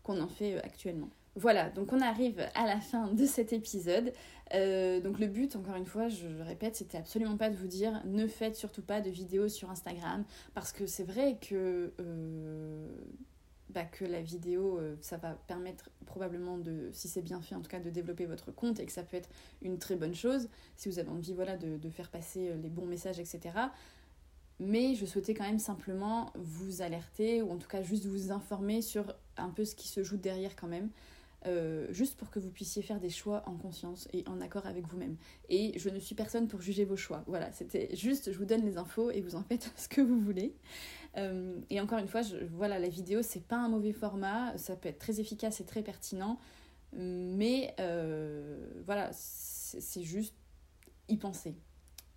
qu'on 0.03 0.19
en 0.19 0.27
fait 0.27 0.55
euh, 0.55 0.61
actuellement. 0.63 1.09
Voilà, 1.35 1.69
donc 1.69 1.91
on 1.93 2.01
arrive 2.01 2.47
à 2.53 2.67
la 2.67 2.79
fin 2.79 3.07
de 3.07 3.25
cet 3.25 3.53
épisode. 3.53 4.13
Euh, 4.53 4.99
donc 4.99 5.19
le 5.19 5.27
but, 5.27 5.55
encore 5.55 5.75
une 5.75 5.85
fois, 5.85 6.07
je 6.07 6.27
le 6.27 6.43
répète, 6.43 6.75
c'était 6.75 6.97
absolument 6.97 7.37
pas 7.37 7.49
de 7.49 7.55
vous 7.55 7.67
dire 7.67 8.01
ne 8.05 8.27
faites 8.27 8.55
surtout 8.55 8.83
pas 8.83 9.01
de 9.01 9.09
vidéos 9.09 9.49
sur 9.49 9.71
Instagram, 9.71 10.25
parce 10.53 10.71
que 10.71 10.85
c'est 10.85 11.03
vrai 11.03 11.39
que 11.41 11.91
bah, 13.73 13.85
que 13.85 14.05
la 14.05 14.21
vidéo, 14.21 14.77
euh, 14.77 14.95
ça 15.01 15.17
va 15.17 15.31
permettre 15.47 15.89
probablement 16.05 16.59
de, 16.59 16.89
si 16.91 17.07
c'est 17.07 17.23
bien 17.23 17.41
fait 17.41 17.55
en 17.55 17.61
tout 17.61 17.69
cas, 17.69 17.79
de 17.79 17.89
développer 17.89 18.27
votre 18.27 18.51
compte 18.51 18.79
et 18.79 18.85
que 18.85 18.91
ça 18.91 19.01
peut 19.01 19.17
être 19.17 19.29
une 19.63 19.79
très 19.79 19.95
bonne 19.95 20.13
chose 20.13 20.47
si 20.75 20.89
vous 20.89 20.99
avez 20.99 21.09
envie 21.09 21.33
voilà, 21.33 21.57
de, 21.57 21.89
faire 21.89 22.09
passer 22.09 22.49
euh, 22.49 22.57
les 22.61 22.69
bons 22.69 22.85
messages, 22.85 23.19
etc. 23.19 23.41
Mais 24.59 24.93
je 24.93 25.07
souhaitais 25.07 25.33
quand 25.33 25.43
même 25.43 25.57
simplement 25.57 26.31
vous 26.35 26.83
alerter 26.83 27.41
ou 27.41 27.51
en 27.51 27.57
tout 27.57 27.67
cas 27.67 27.81
juste 27.81 28.05
vous 28.05 28.31
informer 28.31 28.83
sur 28.83 29.15
un 29.37 29.49
peu 29.49 29.65
ce 29.65 29.73
qui 29.73 29.87
se 29.87 30.03
joue 30.03 30.17
derrière 30.17 30.55
quand 30.55 30.67
même. 30.67 30.89
Euh, 31.45 31.87
juste 31.91 32.17
pour 32.17 32.29
que 32.29 32.39
vous 32.39 32.49
puissiez 32.49 32.81
faire 32.81 32.99
des 32.99 33.09
choix 33.09 33.43
en 33.47 33.57
conscience 33.57 34.07
et 34.13 34.23
en 34.27 34.39
accord 34.39 34.65
avec 34.65 34.87
vous-même. 34.87 35.17
Et 35.49 35.77
je 35.77 35.89
ne 35.89 35.99
suis 35.99 36.15
personne 36.15 36.47
pour 36.47 36.61
juger 36.61 36.85
vos 36.85 36.95
choix. 36.95 37.23
Voilà, 37.27 37.51
c'était 37.51 37.93
juste, 37.95 38.31
je 38.31 38.37
vous 38.37 38.45
donne 38.45 38.63
les 38.65 38.77
infos 38.77 39.11
et 39.11 39.19
vous 39.19 39.35
en 39.35 39.43
faites 39.43 39.71
ce 39.75 39.89
que 39.89 40.01
vous 40.01 40.19
voulez. 40.19 40.55
Euh, 41.17 41.59
et 41.69 41.81
encore 41.81 41.99
une 41.99 42.07
fois, 42.07 42.21
voilà, 42.51 42.79
la 42.79 42.87
vidéo, 42.87 43.21
c'est 43.21 43.45
pas 43.45 43.57
un 43.57 43.67
mauvais 43.67 43.91
format, 43.91 44.57
ça 44.57 44.75
peut 44.75 44.89
être 44.89 44.99
très 44.99 45.19
efficace 45.19 45.59
et 45.59 45.65
très 45.65 45.83
pertinent, 45.83 46.39
mais 46.93 47.75
euh, 47.79 48.81
voilà, 48.85 49.09
c'est 49.11 50.03
juste 50.03 50.35
y 51.09 51.17
penser. 51.17 51.55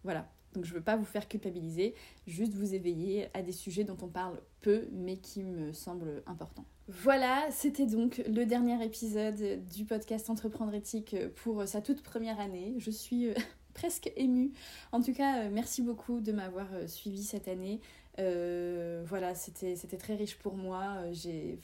Voilà. 0.04 0.30
Donc 0.54 0.64
je 0.64 0.72
veux 0.72 0.82
pas 0.82 0.96
vous 0.96 1.04
faire 1.04 1.28
culpabiliser, 1.28 1.94
juste 2.26 2.54
vous 2.54 2.74
éveiller 2.74 3.28
à 3.34 3.42
des 3.42 3.52
sujets 3.52 3.84
dont 3.84 3.96
on 4.00 4.08
parle 4.08 4.40
peu 4.62 4.88
mais 4.92 5.18
qui 5.18 5.42
me 5.42 5.72
semblent 5.72 6.22
importants. 6.26 6.64
Voilà, 6.88 7.48
c'était 7.50 7.86
donc 7.86 8.22
le 8.28 8.44
dernier 8.44 8.84
épisode 8.84 9.64
du 9.74 9.84
podcast 9.84 10.30
Entreprendre 10.30 10.72
éthique 10.72 11.16
pour 11.34 11.66
sa 11.66 11.82
toute 11.82 12.00
première 12.00 12.38
année. 12.38 12.74
Je 12.78 12.92
suis 12.92 13.30
presque 13.74 14.12
émue. 14.14 14.52
En 14.92 15.02
tout 15.02 15.12
cas, 15.12 15.48
merci 15.48 15.82
beaucoup 15.82 16.20
de 16.20 16.30
m'avoir 16.30 16.68
suivi 16.86 17.24
cette 17.24 17.48
année. 17.48 17.80
Euh, 18.20 19.02
voilà, 19.04 19.34
c'était 19.34 19.74
très 19.96 20.14
riche 20.14 20.38
pour 20.38 20.54
moi. 20.54 20.98
J'ai, 21.10 21.58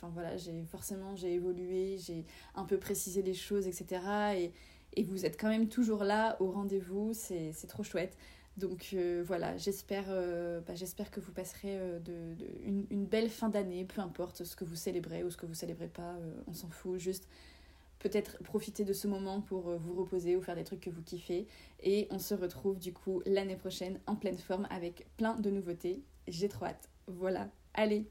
forcément 0.67 1.15
j'ai 1.15 1.35
évolué, 1.35 1.99
j'ai 1.99 2.25
un 2.57 2.65
peu 2.65 2.79
précisé 2.79 3.23
les 3.23 3.35
choses, 3.35 3.69
etc. 3.69 4.03
Et, 4.37 4.53
et 4.95 5.05
vous 5.05 5.25
êtes 5.25 5.41
quand 5.41 5.49
même 5.49 5.69
toujours 5.69 6.03
là 6.03 6.37
au 6.41 6.51
rendez-vous. 6.51 7.13
C'est 7.15 7.69
trop 7.69 7.85
chouette. 7.85 8.17
Donc 8.57 8.91
euh, 8.93 9.23
voilà, 9.27 9.57
j'espère 9.57 10.05
euh, 10.09 10.61
bah, 10.61 10.75
j'espère 10.75 11.11
que 11.11 11.21
vous 11.21 11.33
passerez 11.33 11.79
une, 12.65 12.87
une, 12.91 13.07
belle 13.07 13.31
fin 13.31 13.49
d'année, 13.49 13.85
peu 13.85 14.01
importe 14.01 14.45
ce 14.45 14.55
que 14.57 14.65
vous 14.65 14.77
célébrez 14.77 15.25
ou 15.25 15.31
ce 15.31 15.37
que 15.37 15.47
vous 15.47 15.55
célébrez 15.55 15.89
pas, 15.89 16.17
on 16.47 16.53
s'en 16.53 16.69
fout. 16.69 16.99
Juste 16.99 17.29
peut-être 17.99 18.43
profiter 18.43 18.85
de 18.85 18.93
ce 18.93 19.09
moment 19.09 19.41
pour 19.41 19.71
vous 19.71 19.95
reposer 19.95 20.37
ou 20.37 20.43
faire 20.43 20.57
des 20.57 20.65
trucs 20.65 20.81
que 20.81 20.91
vous 20.91 21.03
kiffez. 21.03 21.47
Et 21.83 22.09
on 22.11 22.19
se 22.19 22.35
retrouve 22.35 22.79
du 22.79 22.93
coup 22.93 23.23
l'année 23.27 23.57
prochaine 23.57 24.01
en 24.07 24.17
pleine 24.17 24.39
forme 24.39 24.67
avec 24.71 25.07
plein 25.17 25.37
de 25.37 25.51
nouveautés 25.51 26.03
j'ai 26.29 26.49
trop 26.49 26.67
hâte. 26.67 26.89
Voilà. 27.07 27.51
Allez, 27.75 28.07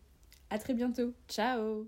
à 0.49 0.57
très 0.57 0.73
bientôt. 0.73 1.13
Ciao 1.27 1.87